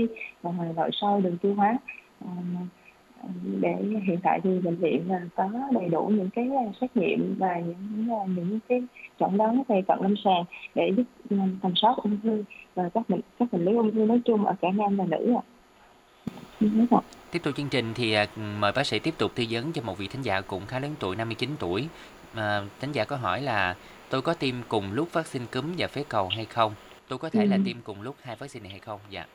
và 0.43 0.53
nội 0.77 0.91
soi 0.93 1.23
đường 1.23 1.39
tiêu 1.39 1.55
hóa 1.55 1.79
uh, 2.25 2.31
để 3.61 3.75
hiện 4.07 4.19
tại 4.23 4.41
thì 4.45 4.59
bệnh 4.59 4.77
viện 4.77 5.11
là 5.11 5.21
có 5.37 5.51
đầy 5.73 5.89
đủ 5.89 6.07
những 6.07 6.31
cái 6.31 6.51
xét 6.81 6.97
nghiệm 6.97 7.37
và 7.39 7.61
những 7.61 8.35
những 8.37 8.59
cái 8.69 8.83
chẩn 9.21 9.37
đoán 9.37 9.63
về 9.69 9.83
cận 9.89 9.99
lâm 10.01 10.15
sàng 10.25 10.45
để 10.75 10.93
giúp 10.97 11.37
tầm 11.63 11.73
soát 11.77 11.95
ung 11.97 12.19
thư 12.23 12.45
và 12.75 12.89
các 12.95 13.09
bệnh 13.09 13.21
các 13.39 13.53
bệnh 13.53 13.65
lý 13.65 13.75
ung 13.75 13.93
thư 13.93 14.07
nói 14.07 14.21
chung 14.25 14.45
ở 14.45 14.55
cả 14.61 14.69
nam 14.75 14.97
và 14.97 15.05
nữ 15.05 15.35
ạ. 15.35 15.43
Tiếp 17.31 17.43
tục 17.43 17.55
chương 17.57 17.69
trình 17.69 17.95
thì 17.95 18.13
à, 18.13 18.27
mời 18.61 18.73
bác 18.73 18.87
sĩ 18.87 18.99
tiếp 18.99 19.15
tục 19.19 19.33
tư 19.35 19.45
vấn 19.51 19.73
cho 19.73 19.83
một 19.83 19.99
vị 19.99 20.09
thính 20.09 20.23
giả 20.23 20.41
cũng 20.41 20.67
khá 20.67 20.79
lớn 20.79 20.95
tuổi 21.01 21.17
59 21.17 21.51
tuổi. 21.59 21.89
À, 22.35 22.63
thính 22.81 22.93
giả 22.93 23.05
có 23.05 23.17
hỏi 23.17 23.43
là 23.43 23.77
tôi 24.11 24.23
có 24.23 24.35
tiêm 24.35 24.55
cùng 24.69 24.93
lúc 24.93 25.13
vaccine 25.13 25.45
cúm 25.53 25.65
và 25.79 25.87
phế 25.87 26.05
cầu 26.09 26.29
hay 26.29 26.45
không? 26.45 26.73
Tôi 27.09 27.19
có 27.19 27.29
thể 27.29 27.41
ừ. 27.41 27.49
là 27.49 27.59
tiêm 27.65 27.77
cùng 27.85 28.03
lúc 28.03 28.17
hai 28.23 28.37
vaccine 28.37 28.63
này 28.63 28.71
hay 28.71 28.81
không? 28.81 29.01
Dạ. 29.11 29.27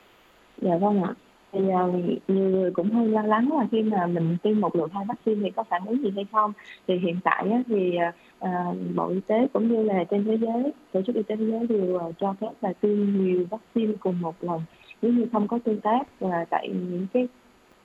Dạ 0.62 0.78
vâng 0.78 1.04
ạ. 1.04 1.14
Thì 1.54 1.60
uh, 1.60 1.94
nhiều 2.28 2.50
người 2.50 2.72
cũng 2.72 2.92
hơi 2.92 3.08
lo 3.08 3.22
lắng 3.22 3.58
là 3.58 3.68
khi 3.72 3.82
mà 3.82 4.08
mình 4.08 4.38
tiêm 4.44 4.62
một 4.62 4.76
lượng 4.76 4.90
hai 4.94 5.06
vaccine 5.08 5.42
thì 5.44 5.52
có 5.56 5.64
phản 5.64 5.86
ứng 5.86 6.04
gì 6.04 6.12
hay 6.16 6.26
không? 6.32 6.54
Thì 6.88 6.98
hiện 6.98 7.20
tại 7.24 7.48
á, 7.52 7.62
thì 7.68 7.98
uh, 8.46 8.96
Bộ 8.96 9.10
Y 9.10 9.20
tế 9.28 9.48
cũng 9.54 9.68
như 9.68 9.84
là 9.84 10.04
trên 10.04 10.26
thế 10.26 10.38
giới, 10.38 10.72
tổ 10.92 11.02
chức 11.02 11.16
y 11.16 11.24
tế 11.24 11.36
thế 11.36 11.46
giới 11.46 11.68
đều 11.68 11.96
uh, 11.96 12.16
cho 12.20 12.36
phép 12.42 12.52
là 12.62 12.74
tiêm 12.82 13.24
nhiều 13.24 13.46
vaccine 13.50 13.94
cùng 14.00 14.22
một 14.22 14.36
lần 14.42 14.62
nếu 15.02 15.14
như 15.14 15.26
không 15.32 15.48
có 15.48 15.60
tương 15.64 15.82
tác 15.82 16.04
và 16.20 16.46
tại 16.50 16.70
những 16.70 17.08
cái 17.14 17.28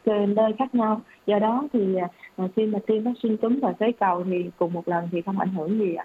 nơi 0.07 0.53
khác 0.59 0.75
nhau 0.75 1.01
do 1.27 1.39
đó 1.39 1.69
thì 1.73 1.97
à, 2.37 2.45
khi 2.57 2.67
mà 2.67 2.79
tiêm 2.87 3.03
vaccine 3.03 3.37
cúm 3.37 3.59
và 3.63 3.73
phế 3.81 3.93
cầu 4.01 4.25
thì 4.31 4.51
cùng 4.59 4.73
một 4.73 4.89
lần 4.89 5.09
thì 5.13 5.23
không 5.23 5.39
ảnh 5.39 5.55
hưởng 5.55 5.79
gì 5.79 5.95
ạ 5.95 6.05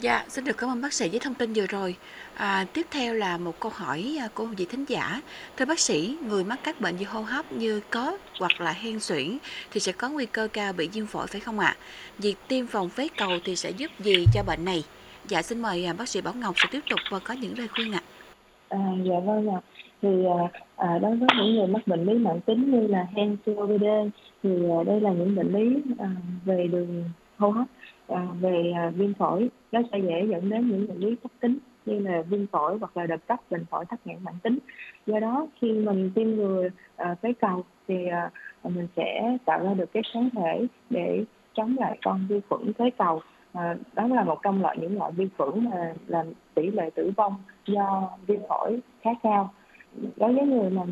Dạ, 0.00 0.24
xin 0.28 0.44
được 0.44 0.56
cảm 0.58 0.70
ơn 0.70 0.82
bác 0.82 0.92
sĩ 0.92 1.08
với 1.08 1.20
thông 1.20 1.34
tin 1.34 1.52
vừa 1.52 1.66
rồi. 1.66 1.96
À, 2.34 2.66
tiếp 2.72 2.86
theo 2.90 3.14
là 3.14 3.36
một 3.36 3.60
câu 3.60 3.72
hỏi 3.74 4.16
à, 4.20 4.28
của 4.34 4.46
một 4.46 4.54
vị 4.56 4.66
thính 4.70 4.84
giả. 4.88 5.20
Thưa 5.56 5.64
bác 5.64 5.78
sĩ, 5.78 6.16
người 6.28 6.44
mắc 6.44 6.58
các 6.62 6.80
bệnh 6.80 6.96
về 6.96 7.04
hô 7.04 7.20
hấp 7.20 7.52
như 7.52 7.80
có 7.90 8.18
hoặc 8.38 8.60
là 8.60 8.72
hen 8.72 9.00
suyễn 9.00 9.38
thì 9.70 9.80
sẽ 9.80 9.92
có 9.92 10.08
nguy 10.08 10.26
cơ 10.26 10.48
cao 10.52 10.72
bị 10.72 10.88
viêm 10.92 11.06
phổi 11.06 11.26
phải 11.26 11.40
không 11.40 11.58
ạ? 11.58 11.76
Việc 12.18 12.34
tiêm 12.48 12.66
phòng 12.66 12.88
phế 12.88 13.08
cầu 13.16 13.30
thì 13.44 13.56
sẽ 13.56 13.70
giúp 13.70 13.90
gì 13.98 14.24
cho 14.34 14.42
bệnh 14.46 14.64
này? 14.64 14.84
Dạ, 15.28 15.42
xin 15.42 15.62
mời 15.62 15.84
à, 15.84 15.92
bác 15.92 16.08
sĩ 16.08 16.20
Bảo 16.20 16.34
Ngọc 16.34 16.54
sẽ 16.56 16.64
tiếp 16.70 16.80
tục 16.90 17.00
và 17.10 17.18
có 17.18 17.34
những 17.34 17.58
lời 17.58 17.68
khuyên 17.68 17.92
ạ. 17.92 18.02
À, 18.68 18.78
dạ 19.04 19.20
vâng 19.24 19.48
ạ. 19.48 19.60
Thì 20.02 20.24
à, 20.24 20.60
à, 20.76 20.98
đối 20.98 21.16
với 21.16 21.28
những 21.36 21.54
người 21.54 21.66
mắc 21.66 21.86
bệnh 21.86 22.04
lý 22.04 22.18
mạng 22.18 22.40
tính 22.40 22.70
như 22.70 22.86
là 22.86 23.06
hen 23.16 23.36
COPD 23.46 23.84
thì 24.42 24.70
à, 24.70 24.84
đây 24.86 25.00
là 25.00 25.12
những 25.12 25.36
bệnh 25.36 25.52
lý 25.52 25.82
à, 25.98 26.10
về 26.44 26.66
đường 26.66 27.04
hô 27.38 27.50
hấp 27.50 27.66
à, 28.08 28.26
về 28.40 28.72
à, 28.76 28.90
viêm 28.90 29.14
phổi. 29.14 29.48
Nó 29.72 29.80
sẽ 29.92 29.98
dễ 29.98 30.26
dẫn 30.30 30.50
đến 30.50 30.68
những 30.68 30.88
bệnh 30.88 30.98
lý 30.98 31.16
cấp 31.16 31.30
tính 31.40 31.58
như 31.86 31.98
là 31.98 32.22
viêm 32.22 32.46
phổi 32.46 32.78
hoặc 32.78 32.96
là 32.96 33.06
đợt 33.06 33.26
cấp 33.26 33.40
bệnh 33.50 33.64
phổi 33.64 33.84
tắc 33.84 34.06
nghẽn 34.06 34.16
mãn 34.22 34.34
tính. 34.42 34.58
Do 35.06 35.20
đó 35.20 35.46
khi 35.60 35.72
mình 35.72 36.10
tiêm 36.14 36.28
ngừa 36.28 36.68
à, 36.96 37.14
phế 37.22 37.32
cầu 37.40 37.64
thì 37.88 38.06
à, 38.06 38.30
mình 38.64 38.88
sẽ 38.96 39.36
tạo 39.44 39.64
ra 39.64 39.74
được 39.74 39.92
cái 39.92 40.02
kháng 40.12 40.30
thể 40.30 40.66
để 40.90 41.24
chống 41.54 41.76
lại 41.78 41.98
con 42.04 42.26
vi 42.28 42.40
khuẩn 42.48 42.72
phế 42.72 42.90
cầu. 42.90 43.20
À, 43.52 43.76
đó 43.94 44.06
là 44.06 44.24
một 44.24 44.38
trong 44.42 44.62
loại 44.62 44.78
những 44.80 44.98
loại 44.98 45.12
vi 45.12 45.28
khuẩn 45.38 45.70
mà 45.70 45.94
làm 46.06 46.26
tỷ 46.54 46.70
lệ 46.70 46.90
tử 46.94 47.10
vong 47.16 47.34
do 47.66 48.10
viêm 48.26 48.40
phổi 48.48 48.80
khá 49.02 49.10
cao 49.22 49.50
đối 50.16 50.32
với 50.32 50.46
người 50.46 50.70
mà 50.70 50.82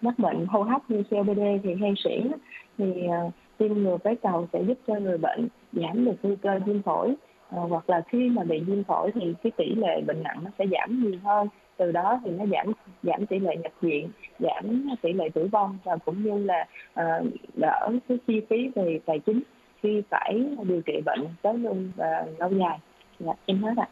mắc 0.00 0.18
bệnh 0.18 0.46
hô 0.46 0.62
hấp 0.62 0.90
như 0.90 1.02
COPD 1.10 1.40
thì 1.62 1.74
hay 1.80 1.94
suyễn 1.96 2.32
thì 2.78 2.84
uh, 3.06 3.32
tiêm 3.58 3.74
ngừa 3.74 3.96
phế 4.04 4.14
cầu 4.14 4.48
sẽ 4.52 4.62
giúp 4.62 4.78
cho 4.86 4.94
người 4.94 5.18
bệnh 5.18 5.48
giảm 5.72 6.04
được 6.04 6.14
nguy 6.22 6.36
cơ 6.36 6.58
viêm 6.66 6.82
phổi. 6.82 7.14
Ờ, 7.50 7.60
hoặc 7.60 7.90
là 7.90 8.02
khi 8.08 8.28
mà 8.28 8.44
bị 8.44 8.60
viêm 8.60 8.84
phổi 8.84 9.10
thì 9.14 9.34
cái 9.42 9.52
tỷ 9.56 9.74
lệ 9.74 10.00
bệnh 10.06 10.22
nặng 10.22 10.38
nó 10.44 10.50
sẽ 10.58 10.64
giảm 10.70 11.02
nhiều 11.02 11.18
hơn. 11.24 11.48
Từ 11.76 11.92
đó 11.92 12.20
thì 12.24 12.30
nó 12.30 12.44
giảm 12.46 12.72
giảm 13.02 13.26
tỷ 13.26 13.38
lệ 13.38 13.56
nhập 13.56 13.72
viện 13.80 14.08
giảm 14.38 14.88
tỷ 15.02 15.12
lệ 15.12 15.28
tử 15.34 15.48
vong 15.52 15.78
và 15.84 15.96
cũng 15.96 16.22
như 16.22 16.44
là 16.44 16.66
uh, 17.00 17.26
đỡ 17.54 17.88
cái 18.08 18.18
chi 18.26 18.40
phí 18.48 18.68
về 18.74 19.00
tài 19.06 19.18
chính 19.18 19.40
khi 19.82 20.02
phải 20.10 20.46
điều 20.62 20.80
trị 20.80 21.00
bệnh 21.04 21.20
tới 21.42 21.58
luôn 21.58 21.90
và 21.96 22.26
lâu 22.38 22.50
dài. 22.52 22.78
Dạ 23.18 23.32
em 23.46 23.62
hết 23.62 23.74
ạ. 23.76 23.88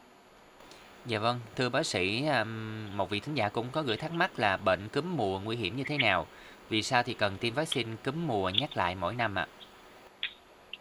Dạ 1.09 1.19
vâng, 1.19 1.40
thưa 1.57 1.69
bác 1.69 1.87
sĩ, 1.87 2.25
một 2.97 3.11
vị 3.11 3.21
thính 3.21 3.35
giả 3.35 3.49
cũng 3.49 3.66
có 3.73 3.83
gửi 3.83 3.97
thắc 3.97 4.12
mắc 4.12 4.38
là 4.38 4.57
bệnh 4.57 4.88
cúm 4.92 5.16
mùa 5.16 5.40
nguy 5.40 5.57
hiểm 5.57 5.77
như 5.77 5.85
thế 5.87 5.99
nào? 5.99 6.27
Vì 6.69 6.83
sao 6.83 7.03
thì 7.03 7.14
cần 7.14 7.37
tiêm 7.40 7.55
vaccine 7.55 7.90
cúm 8.05 8.27
mùa 8.27 8.51
nhắc 8.61 8.77
lại 8.77 8.97
mỗi 9.01 9.14
năm 9.14 9.35
ạ? 9.35 9.47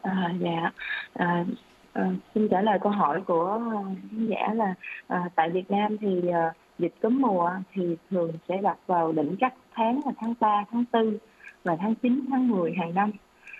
À, 0.02 0.34
dạ, 0.40 0.72
à, 1.14 1.46
à, 1.94 2.04
xin 2.36 2.48
trả 2.50 2.62
lời 2.62 2.80
câu 2.82 2.92
hỏi 2.92 3.22
của 3.22 3.62
khán 4.12 4.28
giả 4.28 4.54
là 4.54 4.74
à, 5.08 5.30
tại 5.36 5.50
Việt 5.50 5.72
Nam 5.72 5.98
thì 5.98 6.30
à, 6.34 6.54
dịch 6.80 6.94
cúm 7.02 7.22
mùa 7.22 7.52
thì 7.74 7.96
thường 8.12 8.32
sẽ 8.48 8.58
đặt 8.62 8.78
vào 8.88 9.12
đỉnh 9.12 9.36
các 9.40 9.54
tháng 9.74 10.02
là 10.06 10.12
tháng 10.18 10.34
3, 10.40 10.64
tháng 10.72 10.86
4 10.94 11.18
và 11.64 11.76
tháng 11.80 11.96
9, 11.96 12.26
tháng 12.30 12.48
10 12.48 12.74
hàng 12.74 12.94
năm. 12.94 13.12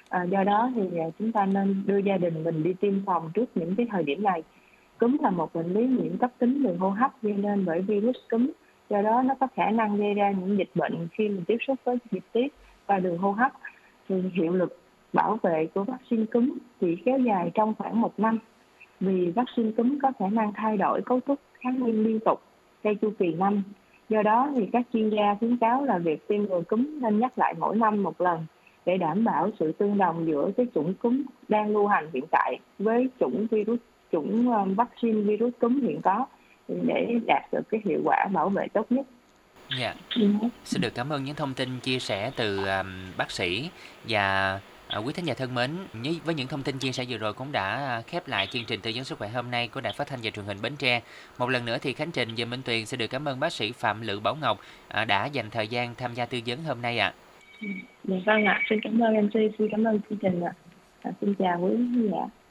À, 0.10 0.24
do 0.24 0.44
đó 0.44 0.72
thì 0.76 0.98
à, 1.00 1.06
chúng 1.20 1.32
ta 1.32 1.46
nên 1.46 1.84
đưa 1.86 1.98
gia 1.98 2.18
đình 2.18 2.44
mình 2.44 2.64
đi 2.64 2.74
tiêm 2.74 3.06
phòng 3.06 3.32
trước 3.34 3.46
những 3.56 3.76
cái 3.76 3.88
thời 3.92 4.04
điểm 4.04 4.24
này. 4.24 4.44
Cúm 5.00 5.18
là 5.22 5.30
một 5.30 5.54
bệnh 5.54 5.74
lý 5.74 5.88
nhiễm 5.88 6.18
cấp 6.18 6.32
tính 6.40 6.64
đường 6.64 6.78
hô 6.78 6.90
hấp 6.90 7.12
gây 7.22 7.34
nên 7.34 7.66
bởi 7.66 7.82
virus 7.82 8.16
cúm. 8.30 8.52
Do 8.90 9.02
đó 9.02 9.22
nó 9.22 9.36
có 9.40 9.48
khả 9.56 9.70
năng 9.70 9.98
gây 9.98 10.14
ra 10.14 10.32
những 10.32 10.58
dịch 10.58 10.70
bệnh 10.76 11.08
khi 11.12 11.30
mình 11.30 11.44
tiếp 11.48 11.58
xúc 11.68 11.78
với 11.84 11.98
dịch 12.12 12.24
tiết 12.32 12.48
và 12.88 13.00
đường 13.00 13.18
hô 13.18 13.32
hấp. 13.32 13.52
Thì 14.10 14.16
hiệu 14.34 14.54
lực 14.54 14.80
bảo 15.14 15.40
vệ 15.44 15.68
của 15.74 15.84
vaccine 15.84 16.26
cúm 16.26 16.58
chỉ 16.82 16.96
kéo 17.06 17.20
dài 17.20 17.52
trong 17.54 17.74
khoảng 17.78 18.02
một 18.02 18.20
năm. 18.20 18.40
Vì 19.00 19.32
vaccine 19.32 19.72
cúm 19.72 20.00
có 20.02 20.12
khả 20.20 20.28
năng 20.28 20.54
thay 20.54 20.78
đổi 20.78 21.02
cấu 21.02 21.20
trúc 21.28 21.40
kháng 21.54 21.80
nguyên 21.80 22.04
liên 22.04 22.20
tục 22.26 22.42
theo 22.84 22.94
chu 22.96 23.12
kỳ 23.20 23.34
năm. 23.34 23.64
Do 24.10 24.22
đó 24.22 24.50
thì 24.56 24.70
các 24.74 24.86
chuyên 24.94 25.10
gia 25.10 25.36
khuyến 25.40 25.58
cáo 25.58 25.86
là 25.86 25.98
việc 25.98 26.28
tiêm 26.28 26.44
ngừa 26.44 26.62
cúm 26.62 27.00
nên 27.02 27.20
nhắc 27.20 27.40
lại 27.40 27.54
mỗi 27.60 27.76
năm 27.76 28.04
một 28.04 28.22
lần 28.22 28.46
để 28.86 28.98
đảm 28.98 29.24
bảo 29.24 29.50
sự 29.60 29.72
tương 29.72 29.98
đồng 29.98 30.28
giữa 30.28 30.52
cái 30.58 30.66
chủng 30.76 30.94
cúm 30.94 31.22
đang 31.48 31.70
lưu 31.70 31.88
hành 31.88 32.08
hiện 32.14 32.24
tại 32.32 32.60
với 32.80 33.10
chủng 33.20 33.48
virus 33.52 33.80
chủng 34.16 34.52
ờ, 34.52 34.66
vaccine 34.66 35.22
virus 35.22 35.54
cúm 35.60 35.82
hiện 35.82 36.02
có 36.02 36.26
để 36.68 37.20
đạt 37.26 37.54
được 37.54 37.62
cái 37.70 37.82
hiệu 37.86 38.02
quả 38.06 38.28
bảo 38.34 38.50
vệ 38.50 38.68
tốt 38.74 38.86
nhất. 38.90 39.06
Dạ. 39.80 39.94
Ừ. 40.16 40.28
Xin 40.64 40.82
được 40.82 40.96
cảm 40.96 41.10
ơn 41.10 41.24
những 41.24 41.36
thông 41.36 41.54
tin 41.54 41.80
chia 41.80 42.00
sẻ 42.00 42.32
từ 42.36 42.58
um, 42.58 42.88
bác 43.18 43.32
sĩ 43.32 43.70
và 44.10 44.60
À, 44.88 44.98
quý 44.98 45.14
thính 45.14 45.26
giả 45.26 45.34
thân 45.34 45.56
mến, 45.56 45.72
với 46.26 46.36
những 46.36 46.48
thông 46.48 46.64
tin 46.64 46.78
chia 46.78 46.92
sẻ 46.92 47.06
vừa 47.10 47.18
rồi 47.18 47.34
cũng 47.34 47.52
đã 47.52 48.02
khép 48.08 48.28
lại 48.28 48.48
chương 48.48 48.66
trình 48.68 48.80
tư 48.82 48.92
vấn 48.96 49.04
sức 49.04 49.18
khỏe 49.18 49.30
hôm 49.30 49.52
nay 49.52 49.68
của 49.68 49.82
Đài 49.82 49.94
Phát 49.94 50.08
thanh 50.08 50.20
và 50.24 50.30
Truyền 50.30 50.46
hình 50.46 50.58
Bến 50.62 50.74
Tre. 50.78 51.02
Một 51.40 51.50
lần 51.50 51.66
nữa 51.66 51.78
thì 51.82 51.94
Khánh 51.94 52.12
Trình 52.12 52.30
và 52.38 52.46
Minh 52.46 52.62
Tuyền 52.66 52.86
sẽ 52.86 52.98
được 52.98 53.08
cảm 53.08 53.28
ơn 53.28 53.40
bác 53.40 53.54
sĩ 53.54 53.72
Phạm 53.72 54.02
Lự 54.02 54.20
Bảo 54.20 54.36
Ngọc 54.36 54.60
à, 54.88 55.06
đã 55.06 55.26
dành 55.26 55.50
thời 55.50 55.68
gian 55.68 55.96
tham 55.96 56.14
gia 56.14 56.26
tư 56.26 56.40
vấn 56.46 56.64
hôm 56.64 56.82
nay 56.82 57.00
ạ. 57.00 57.14
À. 57.62 57.68
Dạ 58.04 58.16
vâng 58.26 58.46
ạ, 58.46 58.62
xin 58.70 58.80
cảm 58.84 59.00
ơn 59.00 59.26
MC, 59.26 59.34
xin 59.34 59.68
cảm 59.72 59.84
ơn 59.84 60.00
chương 60.10 60.20
trình 60.22 60.42
ạ. 60.42 60.54
À, 61.02 61.12
xin 61.22 61.34
chào 61.34 61.60
quý 61.62 61.76
khán 61.76 62.10
giả. 62.12 62.45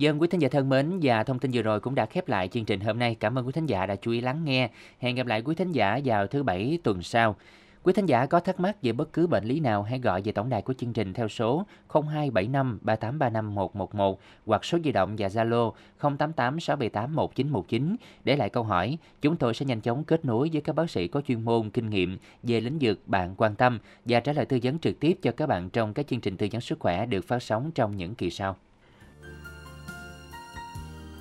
Dân 0.00 0.20
quý 0.20 0.28
thính 0.28 0.40
giả 0.40 0.48
thân 0.48 0.68
mến 0.68 0.98
và 1.02 1.24
thông 1.24 1.38
tin 1.38 1.50
vừa 1.54 1.62
rồi 1.62 1.80
cũng 1.80 1.94
đã 1.94 2.06
khép 2.06 2.28
lại 2.28 2.48
chương 2.48 2.64
trình 2.64 2.80
hôm 2.80 2.98
nay. 2.98 3.16
Cảm 3.20 3.38
ơn 3.38 3.46
quý 3.46 3.52
thính 3.52 3.66
giả 3.66 3.86
đã 3.86 3.96
chú 3.96 4.10
ý 4.10 4.20
lắng 4.20 4.44
nghe. 4.44 4.70
Hẹn 4.98 5.16
gặp 5.16 5.26
lại 5.26 5.42
quý 5.42 5.54
thính 5.54 5.72
giả 5.72 6.00
vào 6.04 6.26
thứ 6.26 6.42
bảy 6.42 6.78
tuần 6.82 7.02
sau. 7.02 7.36
Quý 7.82 7.92
thính 7.92 8.06
giả 8.06 8.26
có 8.26 8.40
thắc 8.40 8.60
mắc 8.60 8.76
về 8.82 8.92
bất 8.92 9.12
cứ 9.12 9.26
bệnh 9.26 9.44
lý 9.44 9.60
nào 9.60 9.82
hãy 9.82 9.98
gọi 9.98 10.22
về 10.22 10.32
tổng 10.32 10.48
đài 10.48 10.62
của 10.62 10.72
chương 10.72 10.92
trình 10.92 11.12
theo 11.12 11.28
số 11.28 11.66
0275 11.88 12.78
3835 12.82 13.54
111 13.54 14.20
hoặc 14.46 14.64
số 14.64 14.78
di 14.84 14.92
động 14.92 15.14
và 15.18 15.28
Zalo 15.28 15.72
088 15.98 16.60
678 16.60 17.14
1919 17.14 17.96
để 18.24 18.36
lại 18.36 18.48
câu 18.48 18.62
hỏi. 18.62 18.98
Chúng 19.22 19.36
tôi 19.36 19.54
sẽ 19.54 19.66
nhanh 19.66 19.80
chóng 19.80 20.04
kết 20.04 20.24
nối 20.24 20.50
với 20.52 20.60
các 20.60 20.72
bác 20.72 20.90
sĩ 20.90 21.08
có 21.08 21.20
chuyên 21.20 21.44
môn, 21.44 21.70
kinh 21.70 21.90
nghiệm 21.90 22.18
về 22.42 22.60
lĩnh 22.60 22.78
vực 22.80 23.00
bạn 23.06 23.34
quan 23.36 23.54
tâm 23.54 23.78
và 24.04 24.20
trả 24.20 24.32
lời 24.32 24.46
tư 24.46 24.58
vấn 24.62 24.78
trực 24.78 25.00
tiếp 25.00 25.18
cho 25.22 25.32
các 25.32 25.46
bạn 25.46 25.70
trong 25.70 25.94
các 25.94 26.06
chương 26.06 26.20
trình 26.20 26.36
tư 26.36 26.46
vấn 26.52 26.60
sức 26.60 26.78
khỏe 26.78 27.06
được 27.06 27.24
phát 27.24 27.42
sóng 27.42 27.70
trong 27.74 27.96
những 27.96 28.14
kỳ 28.14 28.30
sau. 28.30 28.56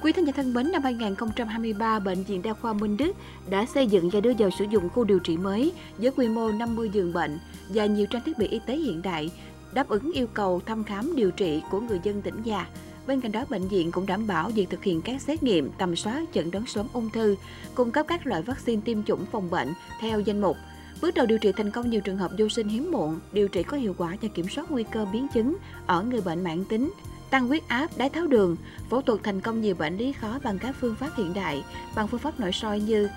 Quý 0.02 0.12
thính 0.12 0.26
giả 0.26 0.32
thân 0.36 0.54
mến, 0.54 0.72
năm 0.72 0.84
2023, 0.84 2.00
Bệnh 2.00 2.24
viện 2.24 2.42
Đa 2.42 2.54
khoa 2.54 2.74
Minh 2.74 2.98
Đức 2.98 3.12
đã 3.50 3.66
xây 3.66 3.88
dựng 3.88 4.10
và 4.10 4.20
đưa 4.20 4.34
vào 4.38 4.50
sử 4.50 4.66
dụng 4.70 4.90
khu 4.90 5.04
điều 5.04 5.20
trị 5.20 5.38
mới 5.38 5.72
với 5.98 6.12
quy 6.12 6.28
mô 6.28 6.52
50 6.52 6.90
giường 6.94 7.14
bệnh 7.14 7.40
và 7.70 7.86
nhiều 7.86 8.06
trang 8.06 8.22
thiết 8.26 8.38
bị 8.38 8.48
y 8.48 8.60
tế 8.66 8.78
hiện 8.78 9.02
đại, 9.02 9.32
đáp 9.74 9.90
ứng 9.90 10.12
yêu 10.14 10.28
cầu 10.34 10.62
thăm 10.66 10.84
khám 10.84 11.16
điều 11.16 11.32
trị 11.32 11.62
của 11.72 11.80
người 11.80 12.00
dân 12.04 12.22
tỉnh 12.22 12.42
già. 12.44 12.66
Bên 13.08 13.22
cạnh 13.22 13.32
đó, 13.32 13.46
bệnh 13.50 13.68
viện 13.68 13.92
cũng 13.92 14.06
đảm 14.06 14.28
bảo 14.28 14.50
việc 14.50 14.70
thực 14.70 14.84
hiện 14.84 15.02
các 15.02 15.22
xét 15.22 15.44
nghiệm, 15.44 15.70
tầm 15.78 15.96
soát, 15.96 16.26
chẩn 16.34 16.52
đoán 16.52 16.66
sớm 16.66 16.88
ung 16.94 17.10
thư, 17.10 17.36
cung 17.76 17.92
cấp 17.92 18.06
các 18.10 18.28
loại 18.28 18.42
vaccine 18.42 18.82
tiêm 18.86 19.04
chủng 19.04 19.26
phòng 19.32 19.50
bệnh 19.50 19.68
theo 20.02 20.20
danh 20.20 20.42
mục. 20.42 20.58
Bước 21.02 21.16
đầu 21.16 21.26
điều 21.26 21.38
trị 21.38 21.52
thành 21.52 21.72
công 21.72 21.90
nhiều 21.90 22.02
trường 22.02 22.18
hợp 22.18 22.32
vô 22.38 22.50
sinh 22.50 22.68
hiếm 22.68 22.92
muộn, 22.92 23.20
điều 23.32 23.48
trị 23.48 23.64
có 23.64 23.78
hiệu 23.78 23.96
quả 23.98 24.18
và 24.22 24.28
kiểm 24.34 24.50
soát 24.50 24.72
nguy 24.72 24.84
cơ 24.84 25.06
biến 25.14 25.28
chứng 25.34 25.56
ở 25.86 26.04
người 26.04 26.22
bệnh 26.22 26.44
mãn 26.44 26.66
tính, 26.66 26.92
tăng 27.30 27.48
huyết 27.48 27.68
áp, 27.68 27.98
đái 27.98 28.10
tháo 28.10 28.28
đường, 28.28 28.56
phẫu 28.90 29.02
thuật 29.02 29.20
thành 29.24 29.42
công 29.42 29.62
nhiều 29.62 29.76
bệnh 29.76 29.98
lý 29.98 30.12
khó 30.12 30.40
bằng 30.44 30.60
các 30.60 30.76
phương 30.80 30.96
pháp 30.96 31.10
hiện 31.18 31.34
đại, 31.34 31.64
bằng 31.96 32.08
phương 32.08 32.20
pháp 32.20 32.40
nội 32.40 32.52
soi 32.52 32.80
như 32.80 33.10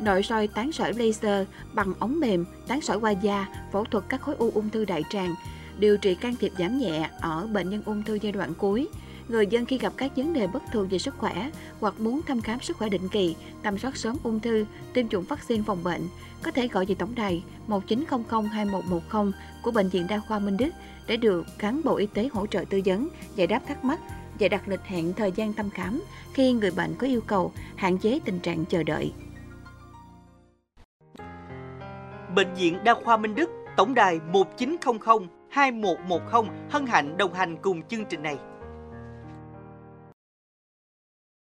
nội 0.00 0.22
soi 0.22 0.46
tán 0.46 0.72
sỏi 0.72 0.92
laser, 0.94 1.46
bằng 1.72 1.94
ống 1.98 2.20
mềm, 2.20 2.44
tán 2.66 2.80
sỏi 2.80 3.00
qua 3.00 3.10
da, 3.10 3.46
phẫu 3.72 3.84
thuật 3.84 4.04
các 4.08 4.20
khối 4.20 4.34
u 4.38 4.50
ung 4.54 4.70
thư 4.70 4.84
đại 4.84 5.02
tràng, 5.10 5.34
điều 5.78 5.96
trị 5.96 6.14
can 6.14 6.36
thiệp 6.36 6.52
giảm 6.58 6.78
nhẹ 6.78 7.10
ở 7.20 7.46
bệnh 7.46 7.70
nhân 7.70 7.82
ung 7.84 8.02
thư 8.02 8.14
giai 8.14 8.32
đoạn 8.32 8.54
cuối. 8.54 8.88
Người 9.28 9.46
dân 9.46 9.66
khi 9.66 9.78
gặp 9.78 9.92
các 9.96 10.16
vấn 10.16 10.32
đề 10.32 10.46
bất 10.46 10.62
thường 10.72 10.88
về 10.88 10.98
sức 10.98 11.14
khỏe 11.18 11.50
hoặc 11.80 11.94
muốn 12.00 12.20
thăm 12.22 12.40
khám 12.40 12.60
sức 12.60 12.76
khỏe 12.76 12.88
định 12.88 13.08
kỳ, 13.08 13.36
tầm 13.62 13.78
soát 13.78 13.96
sớm 13.96 14.16
ung 14.22 14.40
thư, 14.40 14.64
tiêm 14.92 15.08
chủng 15.08 15.24
vaccine 15.24 15.62
phòng 15.66 15.84
bệnh, 15.84 16.02
có 16.42 16.50
thể 16.50 16.68
gọi 16.68 16.86
về 16.86 16.94
tổng 16.94 17.14
đài 17.14 17.42
1900 17.66 18.44
2110 18.44 19.32
của 19.62 19.70
Bệnh 19.70 19.88
viện 19.88 20.06
Đa 20.08 20.20
khoa 20.28 20.38
Minh 20.38 20.56
Đức 20.56 20.70
để 21.06 21.16
được 21.16 21.46
cán 21.58 21.80
bộ 21.84 21.96
y 21.96 22.06
tế 22.06 22.28
hỗ 22.32 22.46
trợ 22.46 22.64
tư 22.70 22.80
vấn, 22.84 23.08
giải 23.34 23.46
đáp 23.46 23.60
thắc 23.68 23.84
mắc 23.84 24.00
và 24.40 24.48
đặt 24.48 24.68
lịch 24.68 24.84
hẹn 24.84 25.12
thời 25.12 25.32
gian 25.32 25.52
thăm 25.52 25.70
khám 25.70 26.02
khi 26.34 26.52
người 26.52 26.70
bệnh 26.70 26.94
có 26.98 27.06
yêu 27.06 27.20
cầu, 27.26 27.52
hạn 27.76 27.98
chế 27.98 28.20
tình 28.24 28.40
trạng 28.40 28.64
chờ 28.64 28.82
đợi. 28.82 29.12
Bệnh 32.34 32.54
viện 32.54 32.78
Đa 32.84 32.94
khoa 32.94 33.16
Minh 33.16 33.34
Đức, 33.34 33.50
tổng 33.76 33.94
đài 33.94 34.20
1900 34.32 35.28
2110 35.48 36.18
hân 36.70 36.86
hạnh 36.86 37.16
đồng 37.16 37.34
hành 37.34 37.56
cùng 37.62 37.82
chương 37.82 38.04
trình 38.04 38.22
này. 38.22 38.36